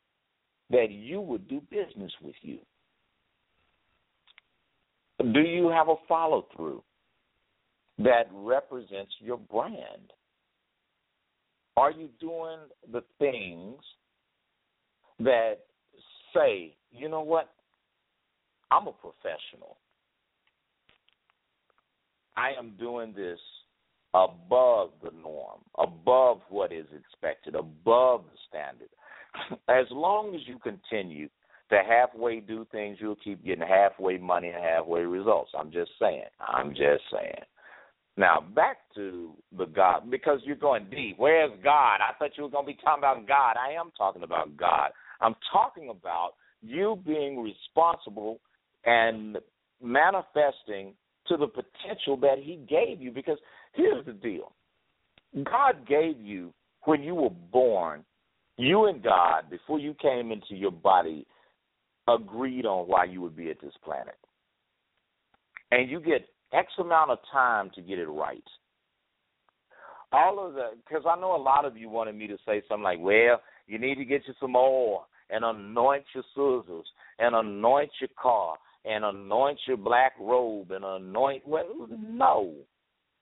[0.70, 2.58] that you would do business with you.
[5.18, 6.82] Do you have a follow through
[7.98, 10.12] that represents your brand?
[11.76, 12.58] Are you doing
[12.90, 13.76] the things
[15.18, 15.65] that
[16.36, 17.50] say, you know what?
[18.70, 19.76] I'm a professional.
[22.36, 23.38] I am doing this
[24.14, 28.88] above the norm, above what is expected, above the standard.
[29.68, 31.28] As long as you continue
[31.70, 35.52] to halfway do things, you'll keep getting halfway money and halfway results.
[35.58, 36.22] I'm just saying.
[36.40, 37.42] I'm just saying.
[38.16, 41.16] Now back to the God because you're going deep.
[41.18, 41.96] Where's God?
[41.96, 43.56] I thought you were going to be talking about God.
[43.58, 44.90] I am talking about God.
[45.20, 48.40] I'm talking about you being responsible
[48.84, 49.38] and
[49.82, 50.94] manifesting
[51.28, 53.10] to the potential that He gave you.
[53.10, 53.38] Because
[53.74, 54.52] here's the deal
[55.44, 56.52] God gave you
[56.84, 58.04] when you were born,
[58.56, 61.26] you and God, before you came into your body,
[62.08, 64.16] agreed on why you would be at this planet.
[65.72, 68.44] And you get X amount of time to get it right.
[70.12, 72.84] All of the, because I know a lot of you wanted me to say something
[72.84, 76.86] like, well, you need to get you some oil and anoint your scissors
[77.18, 81.46] and anoint your car and anoint your black robe and anoint.
[81.46, 82.54] Well, no.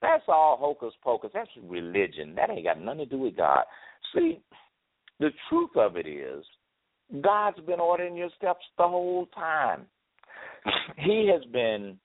[0.01, 1.31] That's all hocus pocus.
[1.33, 2.35] That's religion.
[2.35, 3.63] That ain't got nothing to do with God.
[4.13, 4.39] See,
[5.19, 6.43] the truth of it is,
[7.21, 9.85] God's been ordering your steps the whole time.
[10.97, 11.97] he has been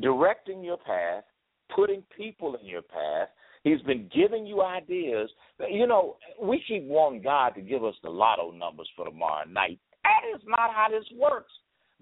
[0.00, 1.24] directing your path,
[1.74, 3.28] putting people in your path.
[3.64, 5.30] He's been giving you ideas.
[5.70, 9.78] You know, we keep wanting God to give us the lotto numbers for tomorrow night.
[10.04, 11.52] That is not how this works.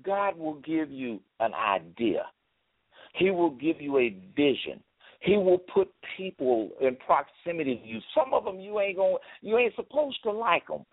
[0.04, 2.26] God will give you an idea.
[3.14, 4.80] He will give you a vision.
[5.20, 7.98] He will put people in proximity to you.
[8.14, 10.84] Some of them you ain't going you ain't supposed to like them.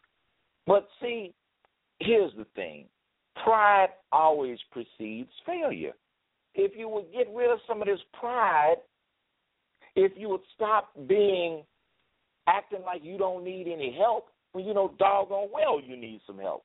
[0.66, 1.36] But see,
[2.00, 2.86] here's the thing.
[3.44, 5.94] Pride always precedes failure
[6.56, 8.76] if you would get rid of some of this pride,
[9.96, 11.64] if you would stop being
[12.48, 16.40] acting like you don't need any help when you know doggone well you need some
[16.40, 16.64] help.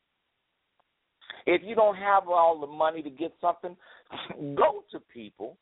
[1.46, 3.76] If you don't have all the money to get something,
[4.56, 5.56] go to people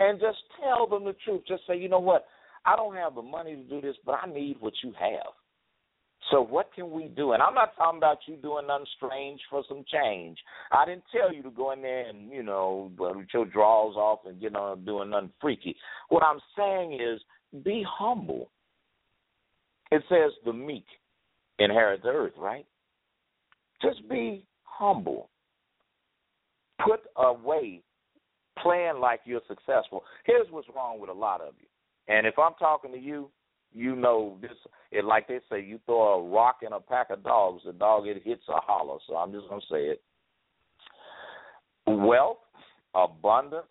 [0.00, 1.42] and just tell them the truth.
[1.48, 2.26] Just say, you know what,
[2.64, 5.32] I don't have the money to do this, but I need what you have.
[6.30, 7.32] So what can we do?
[7.32, 10.38] And I'm not talking about you doing nothing strange for some change.
[10.72, 13.94] I didn't tell you to go in there and you know uh, with your drawers
[13.96, 15.76] off and get on doing nothing freaky.
[16.08, 17.20] What I'm saying is
[17.62, 18.50] be humble.
[19.92, 20.86] It says the meek
[21.60, 22.66] inherit the earth, right?
[23.80, 25.28] Just be humble.
[26.84, 27.82] Put away
[28.62, 30.02] playing like you're successful.
[30.24, 31.66] Here's what's wrong with a lot of you.
[32.08, 33.30] And if I'm talking to you,
[33.72, 34.50] you know this
[34.92, 38.06] it like they say you throw a rock in a pack of dogs the dog
[38.06, 40.02] it hits a hollow so i'm just going to say it.
[41.86, 42.38] Wealth
[42.94, 43.66] abundance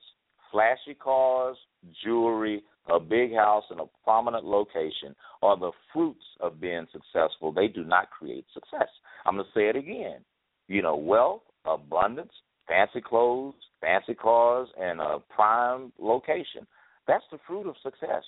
[0.52, 1.58] flashy cars
[2.04, 7.52] jewelry a big house in a prominent location are the fruits of being successful.
[7.52, 8.88] They do not create success.
[9.26, 10.20] I'm going to say it again.
[10.68, 12.32] You know wealth abundance
[12.68, 16.66] fancy clothes fancy cars and a prime location.
[17.08, 18.24] That's the fruit of success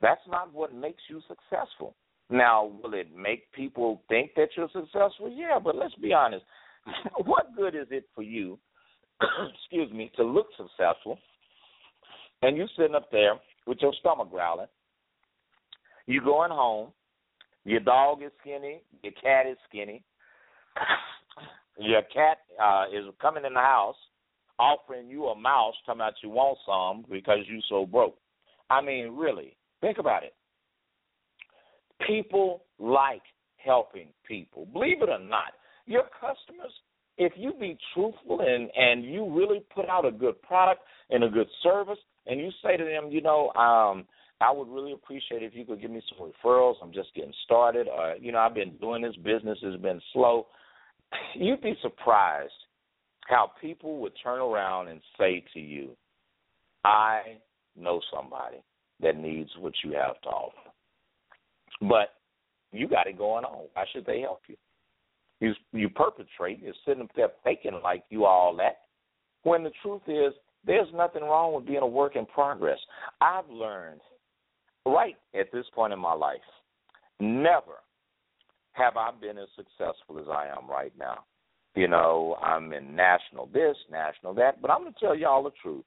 [0.00, 1.94] that's not what makes you successful.
[2.30, 5.30] Now, will it make people think that you're successful?
[5.30, 6.44] Yeah, but let's be honest.
[7.24, 8.58] what good is it for you,
[9.54, 11.18] excuse me, to look successful
[12.42, 13.34] and you sitting up there
[13.66, 14.66] with your stomach growling,
[16.06, 16.90] you going home,
[17.64, 20.02] your dog is skinny, your cat is skinny,
[21.78, 23.96] your cat uh, is coming in the house
[24.60, 28.16] offering you a mouse, telling about you want some because you're so broke.
[28.68, 30.34] I mean, really, Think about it.
[32.06, 33.22] People like
[33.56, 34.66] helping people.
[34.72, 35.52] Believe it or not,
[35.86, 36.72] your customers,
[37.18, 41.28] if you be truthful and and you really put out a good product and a
[41.28, 44.06] good service, and you say to them, you know, um,
[44.40, 46.76] I would really appreciate if you could give me some referrals.
[46.82, 50.46] I'm just getting started, or you know, I've been doing this business It's been slow.
[51.34, 52.52] You'd be surprised
[53.28, 55.90] how people would turn around and say to you,
[56.84, 57.36] "I
[57.76, 58.62] know somebody."
[59.02, 60.70] That needs what you have to offer.
[61.82, 62.14] But
[62.72, 63.66] you got it going on.
[63.72, 64.56] Why should they help you?
[65.40, 68.80] You you perpetrate, you're sitting up there faking like you all that.
[69.42, 70.34] When the truth is,
[70.66, 72.78] there's nothing wrong with being a work in progress.
[73.22, 74.02] I've learned
[74.84, 76.38] right at this point in my life,
[77.18, 77.80] never
[78.72, 81.24] have I been as successful as I am right now.
[81.74, 85.50] You know, I'm in national this, national that, but I'm going to tell y'all the
[85.62, 85.84] truth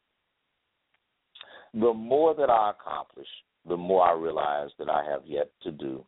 [1.73, 3.27] the more that I accomplish,
[3.67, 6.05] the more I realize that I have yet to do.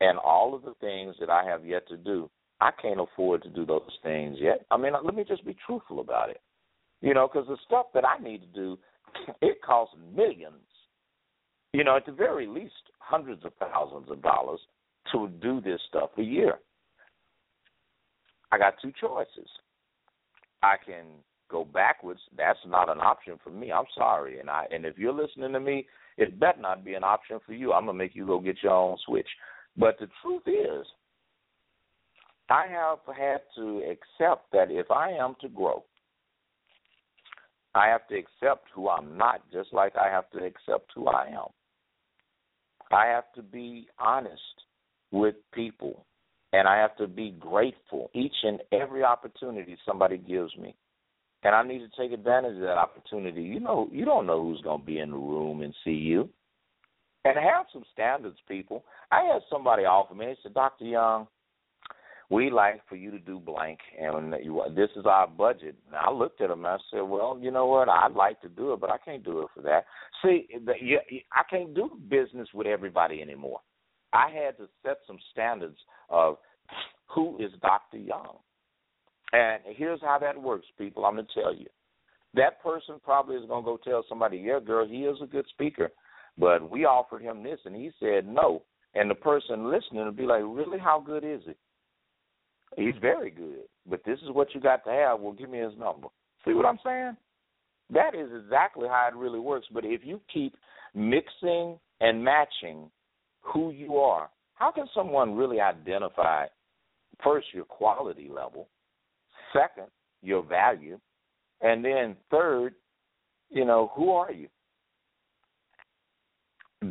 [0.00, 3.48] And all of the things that I have yet to do, I can't afford to
[3.48, 4.64] do those things yet.
[4.70, 6.40] I mean, let me just be truthful about it.
[7.00, 8.78] You know, because the stuff that I need to do,
[9.42, 10.54] it costs millions.
[11.72, 14.60] You know, at the very least, hundreds of thousands of dollars.
[15.12, 16.58] to do this stuff a year.
[18.52, 19.48] I got two choices.
[20.62, 21.04] I can
[21.52, 22.20] go backwards.
[22.36, 23.70] That's not an option for me.
[23.70, 24.40] I'm sorry.
[24.40, 25.86] And I and if you're listening to me,
[26.16, 27.72] it better not be an option for you.
[27.72, 29.28] I'm gonna make you go get your own switch.
[29.76, 30.86] But the truth is,
[32.50, 35.84] I have had to accept that if I am to grow,
[37.74, 41.28] I have to accept who I'm not, just like I have to accept who I
[41.28, 41.48] am.
[42.90, 44.40] I have to be honest
[45.10, 46.04] with people,
[46.52, 50.74] and I have to be grateful each and every opportunity somebody gives me.
[51.44, 53.42] And I need to take advantage of that opportunity.
[53.42, 56.28] You know, you don't know who's going to be in the room and see you.
[57.24, 58.84] And have some standards, people.
[59.10, 60.84] I had somebody offer me, they said, Dr.
[60.84, 61.28] Young,
[62.30, 65.76] we like for you to do blank, and this is our budget.
[65.86, 67.88] And I looked at him and I said, well, you know what?
[67.88, 69.84] I'd like to do it, but I can't do it for that.
[70.24, 70.48] See,
[71.32, 73.60] I can't do business with everybody anymore.
[74.12, 75.76] I had to set some standards
[76.08, 76.38] of
[77.06, 77.98] who is Dr.
[77.98, 78.36] Young.
[79.32, 81.04] And here's how that works, people.
[81.04, 81.66] I'm going to tell you.
[82.34, 85.46] That person probably is going to go tell somebody, yeah, girl, he is a good
[85.50, 85.90] speaker,
[86.38, 88.62] but we offered him this and he said no.
[88.94, 91.56] And the person listening will be like, really, how good is it?
[92.76, 95.20] He's very good, but this is what you got to have.
[95.20, 96.08] Well, give me his number.
[96.44, 97.16] See what I'm saying?
[97.90, 99.66] That is exactly how it really works.
[99.72, 100.54] But if you keep
[100.94, 102.90] mixing and matching
[103.42, 106.46] who you are, how can someone really identify
[107.22, 108.68] first your quality level,
[109.52, 109.86] second
[110.22, 110.98] your value,
[111.60, 112.74] and then third,
[113.50, 114.48] you know, who are you?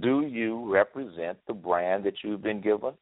[0.02, 2.94] Do you represent the brand that you've been given?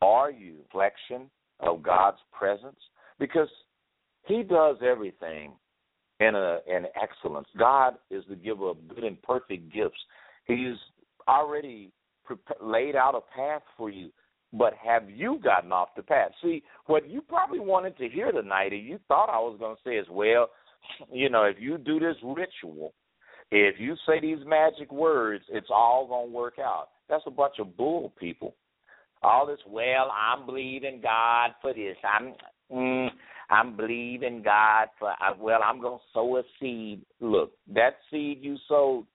[0.00, 1.30] Are you reflection
[1.60, 2.78] of God's presence
[3.18, 3.48] because
[4.26, 5.52] He does everything
[6.20, 7.48] in a in excellence.
[7.58, 9.98] God is the giver of good and perfect gifts.
[10.46, 10.76] He's
[11.28, 11.90] already
[12.24, 14.10] pre- laid out a path for you.
[14.52, 16.32] But have you gotten off the path?
[16.42, 19.82] See, what you probably wanted to hear tonight, and you thought I was going to
[19.84, 20.50] say is, well,
[21.10, 22.92] you know, if you do this ritual,
[23.50, 26.88] if you say these magic words, it's all going to work out.
[27.08, 28.54] That's a bunch of bull, people
[29.22, 32.34] all this well i'm believing god for this i'm
[32.72, 33.08] mm,
[33.50, 38.38] i'm believing god for uh, well i'm going to sow a seed look that seed
[38.40, 39.06] you sowed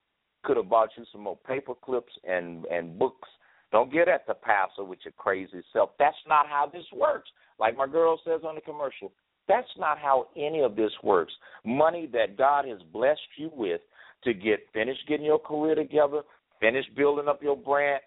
[0.43, 3.27] could have bought you some more paper clips and and books
[3.71, 5.91] don't get at the pastor with your crazy self.
[5.99, 7.29] That's not how this works.
[7.59, 9.11] Like my girl says on the commercial
[9.47, 11.31] that's not how any of this works.
[11.63, 13.79] Money that god has blessed you with
[14.25, 16.21] to get finished getting your career together
[16.59, 18.01] finish building up your brand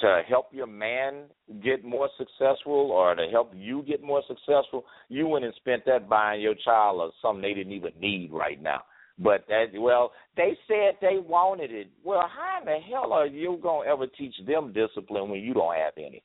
[0.00, 1.24] to help your man
[1.62, 6.08] get more successful or to help you get more successful, you went and spent that
[6.08, 8.80] buying your child or something they didn't even need right now.
[9.18, 11.88] But that well, they said they wanted it.
[12.02, 15.76] Well, how in the hell are you gonna ever teach them discipline when you don't
[15.76, 16.22] have any?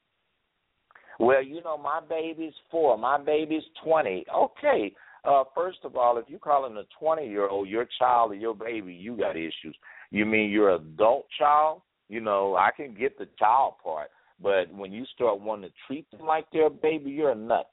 [1.19, 4.25] Well, you know, my baby's four, my baby's twenty.
[4.35, 4.93] Okay.
[5.23, 8.35] Uh, first of all, if you call him a twenty year old your child or
[8.35, 9.75] your baby, you got issues.
[10.09, 11.81] You mean your adult child?
[12.07, 14.09] You know, I can get the child part,
[14.41, 17.69] but when you start wanting to treat them like they're a baby, you're a nut.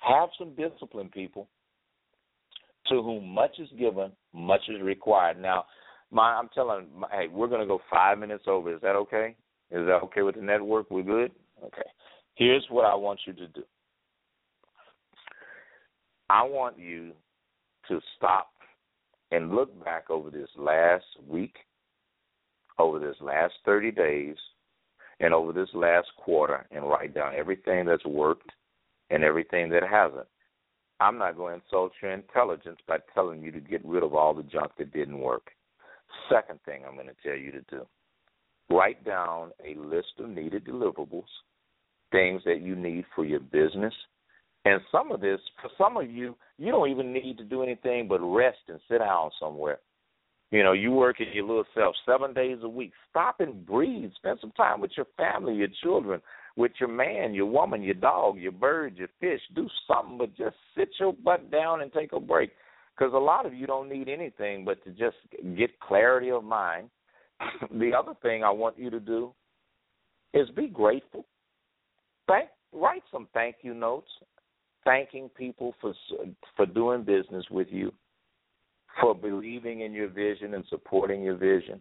[0.00, 1.48] Have some discipline, people.
[2.88, 5.40] To whom much is given, much is required.
[5.40, 5.64] Now,
[6.10, 8.74] my, I'm telling, my, hey, we're going to go five minutes over.
[8.74, 9.34] Is that okay?
[9.70, 10.90] Is that okay with the network?
[10.90, 11.32] We're good.
[11.62, 11.88] Okay.
[12.34, 13.62] Here's what I want you to do.
[16.30, 17.12] I want you
[17.88, 18.50] to stop
[19.30, 21.54] and look back over this last week
[22.78, 24.36] over this last 30 days
[25.20, 28.50] and over this last quarter and write down everything that's worked
[29.10, 30.26] and everything that hasn't.
[31.00, 34.34] I'm not going to insult your intelligence by telling you to get rid of all
[34.34, 35.50] the junk that didn't work.
[36.30, 37.86] Second thing I'm going to tell you to do
[38.70, 41.24] write down a list of needed deliverables,
[42.12, 43.94] things that you need for your business.
[44.64, 48.08] And some of this, for some of you, you don't even need to do anything
[48.08, 49.78] but rest and sit down somewhere.
[50.50, 52.92] You know, you work in your little self seven days a week.
[53.10, 54.10] Stop and breathe.
[54.16, 56.20] Spend some time with your family, your children,
[56.58, 59.40] with your man, your woman, your dog, your bird, your fish.
[59.54, 62.50] Do something, but just sit your butt down and take a break.
[62.96, 65.16] Because a lot of you don't need anything but to just
[65.56, 66.90] get clarity of mind.
[67.70, 69.32] the other thing I want you to do
[70.34, 71.24] is be grateful.
[72.26, 74.10] Thank, write some thank you notes,
[74.84, 75.94] thanking people for
[76.56, 77.92] for doing business with you
[79.00, 81.80] for believing in your vision and supporting your vision.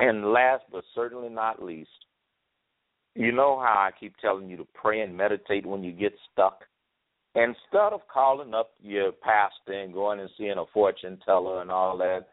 [0.00, 1.90] And last but certainly not least,
[3.14, 6.64] you know how I keep telling you to pray and meditate when you get stuck?
[7.34, 11.98] Instead of calling up your pastor and going and seeing a fortune teller and all
[11.98, 12.26] that,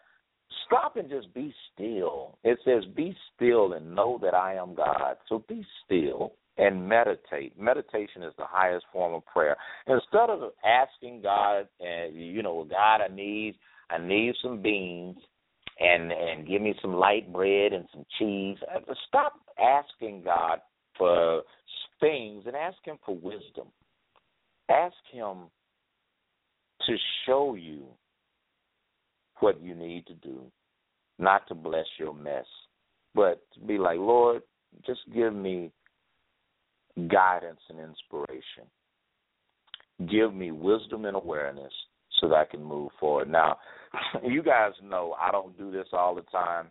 [0.66, 2.38] Stop and just be still.
[2.44, 5.18] It says, Be still and know that I am God.
[5.28, 7.60] So be still and meditate.
[7.60, 9.58] Meditation is the highest form of prayer.
[9.88, 13.56] Instead of asking God, and you know, God, I need,
[13.90, 15.18] I need some beans,
[15.80, 18.58] and and give me some light bread and some cheese.
[18.74, 20.60] Uh, stop asking God
[21.02, 21.42] for
[22.00, 23.70] things and ask Him for wisdom.
[24.70, 25.38] Ask Him
[26.86, 26.96] to
[27.26, 27.86] show you
[29.40, 30.44] what you need to do,
[31.18, 32.46] not to bless your mess,
[33.16, 34.44] but to be like, Lord,
[34.86, 35.72] just give me
[37.08, 38.70] guidance and inspiration.
[40.08, 41.74] Give me wisdom and awareness
[42.20, 43.28] so that I can move forward.
[43.28, 43.58] Now,
[44.24, 46.68] you guys know I don't do this all the time,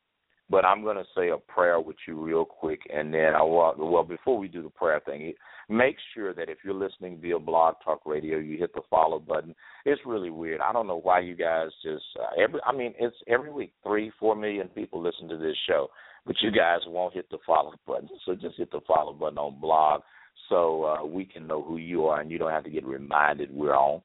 [0.50, 3.74] but I'm going to say a prayer with you real quick, and then I will.
[3.78, 5.32] Well, before we do the prayer thing,
[5.68, 9.54] make sure that if you're listening via Blog Talk Radio, you hit the follow button.
[9.84, 10.60] It's really weird.
[10.60, 12.60] I don't know why you guys just uh, every.
[12.66, 15.88] I mean, it's every week three, four million people listen to this show,
[16.26, 18.08] but you guys won't hit the follow button.
[18.26, 20.02] So just hit the follow button on Blog,
[20.48, 23.54] so uh, we can know who you are, and you don't have to get reminded
[23.54, 24.02] we're on.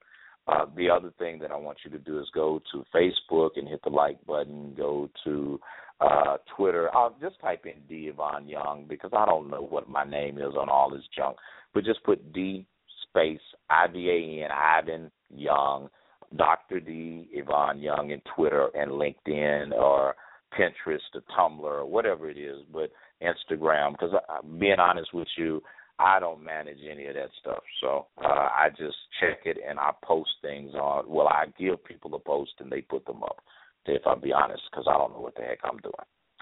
[0.47, 3.67] Uh, the other thing that I want you to do is go to Facebook and
[3.67, 4.75] hit the like button.
[4.77, 5.59] Go to
[6.01, 6.89] uh, Twitter.
[6.95, 10.55] I'll just type in D Ivan Young because I don't know what my name is
[10.57, 11.37] on all this junk.
[11.73, 12.65] But just put D
[13.09, 13.39] space
[13.69, 15.89] I V A N Ivan Young,
[16.35, 20.15] Doctor D Ivan Young in Twitter and LinkedIn or
[20.57, 22.59] Pinterest or Tumblr or whatever it is.
[22.71, 22.91] But
[23.21, 24.13] Instagram because
[24.59, 25.61] being honest with you,
[25.97, 27.63] I don't manage any of that stuff.
[27.79, 31.05] So uh, I just check it and I post things on.
[31.07, 33.41] Well, I give people a post and they put them up
[33.85, 35.93] if I'll be honest, because I don't know what the heck I'm doing.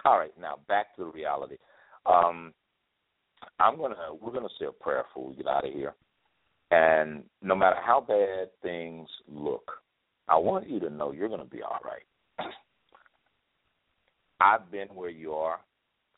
[0.06, 1.58] All right, now back to the reality.
[2.06, 2.54] Um,
[3.60, 5.94] I'm gonna we're gonna say a prayer before we get out of here.
[6.72, 9.72] And no matter how bad things look,
[10.28, 12.48] I want you to know you're gonna be all right.
[14.42, 15.60] I've been where you are.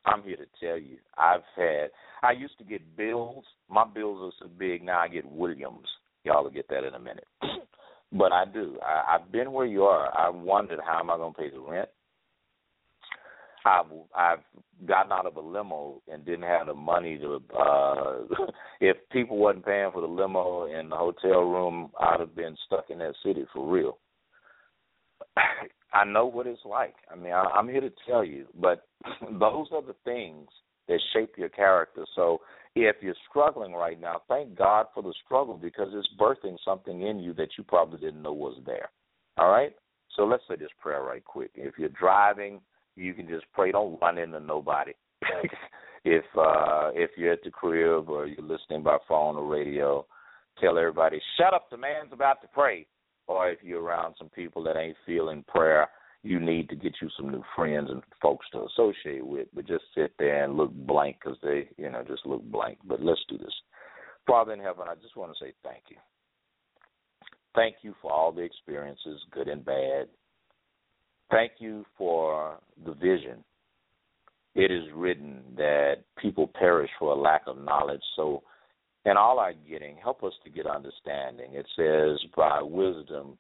[0.06, 0.98] I'm here to tell you.
[1.18, 1.90] I've had
[2.24, 3.44] I used to get bills.
[3.70, 5.88] My bills are so big now I get Williams.
[6.24, 7.28] Y'all will get that in a minute.
[8.12, 8.78] But I do.
[8.86, 10.16] I, I've been where you are.
[10.18, 11.90] I wondered how am I going to pay the rent.
[13.66, 13.86] I've
[14.16, 14.40] I've
[14.86, 17.42] gotten out of a limo and didn't have the money to.
[17.58, 18.22] uh
[18.80, 22.90] If people wasn't paying for the limo and the hotel room, I'd have been stuck
[22.90, 23.98] in that city for real.
[25.94, 26.96] I know what it's like.
[27.12, 28.86] I mean, I, I'm here to tell you, but
[29.40, 30.48] those are the things
[30.88, 32.06] that shape your character.
[32.16, 32.42] So
[32.76, 37.20] if you're struggling right now, thank God for the struggle because it's birthing something in
[37.20, 38.90] you that you probably didn't know was there.
[39.38, 39.74] All right?
[40.16, 41.52] So let's say this prayer right quick.
[41.56, 42.62] If you're driving,
[42.96, 43.72] you can just pray.
[43.72, 44.94] Don't run into nobody.
[46.06, 50.06] if uh if you're at the crib or you're listening by phone or radio,
[50.60, 52.86] tell everybody, shut up, the man's about to pray.
[53.28, 55.88] Or if you're around some people that ain't feeling prayer,
[56.26, 59.84] you need to get you some new friends and folks to associate with, but just
[59.94, 62.80] sit there and look blank because they, you know, just look blank.
[62.84, 63.54] But let's do this.
[64.26, 65.98] Father in heaven, I just want to say thank you.
[67.56, 70.08] Thank you for all the experiences, good and bad.
[71.30, 73.44] Thank you for the vision.
[74.56, 78.02] It is written that people perish for a lack of knowledge.
[78.16, 78.42] So,
[79.06, 81.52] in all our getting, help us to get understanding.
[81.54, 83.38] It says, by wisdom,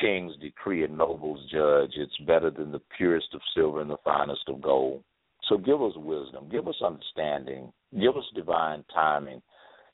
[0.00, 1.92] kings decree and nobles judge.
[1.96, 5.02] It's better than the purest of silver and the finest of gold.
[5.48, 9.42] So give us wisdom, give us understanding, give us divine timing.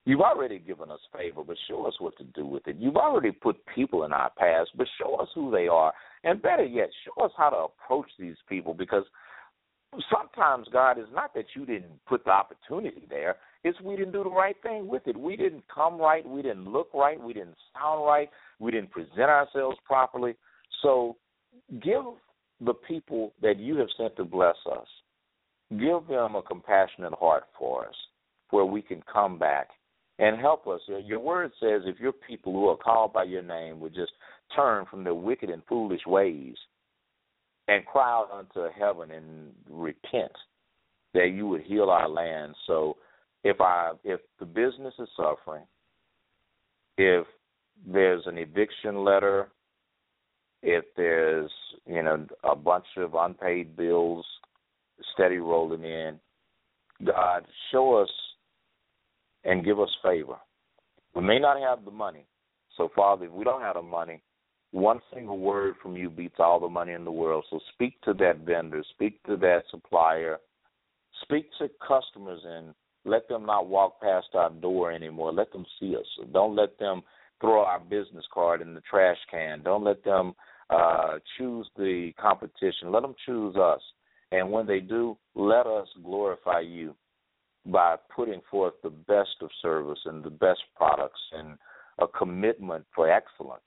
[0.04, 2.76] You've already given us favor, but show us what to do with it.
[2.78, 5.92] You've already put people in our past, but show us who they are.
[6.24, 9.04] And better yet, show us how to approach these people because
[10.10, 14.24] sometimes, God, is not that you didn't put the opportunity there, it's we didn't do
[14.24, 15.16] the right thing with it.
[15.16, 18.28] We didn't come right, we didn't look right, we didn't sound right,
[18.58, 20.34] we didn't present ourselves properly.
[20.82, 21.16] So
[21.82, 22.04] give
[22.60, 24.86] the people that you have sent to bless us,
[25.70, 27.94] give them a compassionate heart for us
[28.50, 29.68] where we can come back
[30.18, 30.80] and help us.
[31.04, 34.12] Your word says if your people who are called by your name would just
[34.54, 36.56] turn from their wicked and foolish ways
[37.68, 40.32] and cry out unto heaven and repent,
[41.14, 42.54] that you would heal our land.
[42.66, 42.96] So
[43.44, 45.64] if I if the business is suffering,
[46.98, 47.26] if
[47.86, 49.48] there's an eviction letter,
[50.62, 51.50] if there's
[51.86, 54.26] you know a bunch of unpaid bills
[55.14, 56.20] steady rolling in,
[57.04, 58.10] God show us
[59.44, 60.36] and give us favor.
[61.14, 62.26] We may not have the money,
[62.76, 64.22] so Father, if we don't have the money,
[64.72, 67.44] one single word from you beats all the money in the world.
[67.50, 70.38] So speak to that vendor, speak to that supplier,
[71.22, 72.74] speak to customers, and
[73.04, 75.32] let them not walk past our door anymore.
[75.32, 76.06] Let them see us.
[76.32, 77.02] Don't let them
[77.40, 79.62] throw our business card in the trash can.
[79.62, 80.34] Don't let them
[80.68, 82.92] uh, choose the competition.
[82.92, 83.80] Let them choose us.
[84.32, 86.94] And when they do, let us glorify you
[87.66, 91.58] by putting forth the best of service and the best products and
[91.98, 93.62] a commitment for excellence.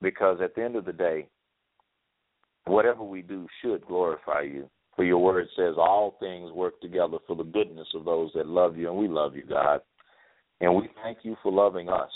[0.00, 1.26] Because at the end of the day,
[2.66, 4.68] whatever we do should glorify you.
[4.96, 8.76] For your word says all things work together for the goodness of those that love
[8.78, 9.80] you, and we love you, God.
[10.60, 12.10] And we thank you for loving us.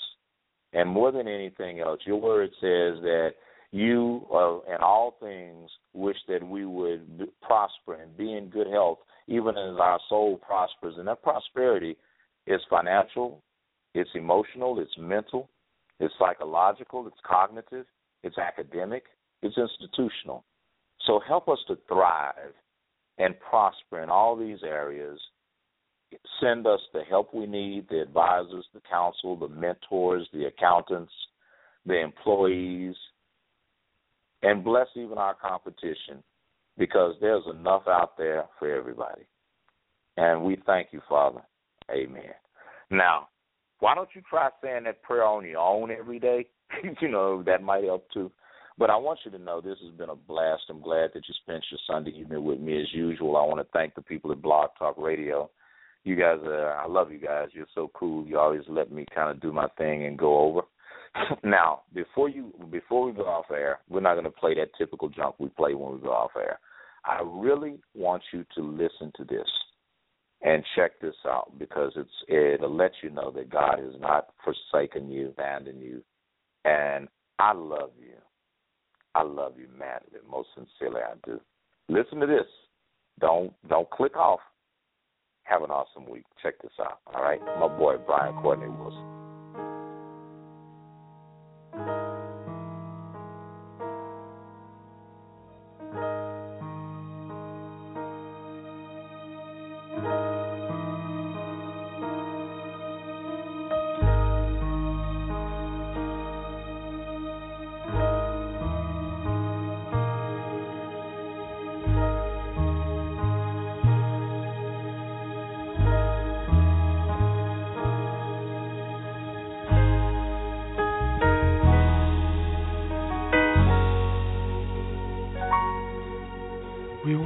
[0.73, 3.33] And more than anything else, your word says that
[3.71, 8.99] you uh, in all things wish that we would prosper and be in good health,
[9.29, 10.95] even as our soul prospers.
[10.97, 11.97] And that prosperity
[12.47, 13.43] is financial,
[13.95, 15.51] it's emotional, it's mental,
[15.99, 17.87] it's psychological, it's cognitive,
[18.23, 19.05] it's academic,
[19.43, 20.45] it's institutional.
[21.07, 22.55] So help us to thrive
[23.19, 25.19] and prosper in all these areas.
[26.41, 31.13] Send us the help we need, the advisors, the counsel, the mentors, the accountants,
[31.87, 32.95] the employees,
[34.43, 36.23] and bless even our competition
[36.79, 39.23] because there's enough out there for everybody.
[40.17, 41.43] And we thank you, Father.
[41.91, 42.35] Amen.
[42.91, 43.29] Now,
[43.81, 46.47] why don't you try saying that prayer on your own every day?
[47.01, 48.31] you know, that might help too.
[48.81, 50.63] But I want you to know this has been a blast.
[50.71, 53.37] I'm glad that you spent your Sunday evening with me as usual.
[53.37, 55.51] I want to thank the people at Blog Talk Radio.
[56.03, 57.49] You guys, uh, I love you guys.
[57.53, 58.27] You're so cool.
[58.27, 60.63] You always let me kind of do my thing and go over.
[61.45, 65.11] now, before you before we go off air, we're not going to play that typical
[65.11, 66.59] junk we play when we go off air.
[67.05, 69.49] I really want you to listen to this
[70.41, 75.11] and check this out because it's it'll let you know that God has not forsaken
[75.11, 76.03] you, abandoned you,
[76.65, 77.09] and
[77.39, 78.20] I love you.
[79.15, 80.21] I love you madly.
[80.31, 81.41] Most sincerely, I do.
[81.89, 82.47] Listen to this.
[83.21, 84.41] Don't don't click off.
[85.45, 86.25] Have an awesome week.
[86.43, 87.01] Check this out.
[87.13, 89.10] All right, my boy Brian Courtney Wilson.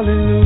[0.00, 0.38] unto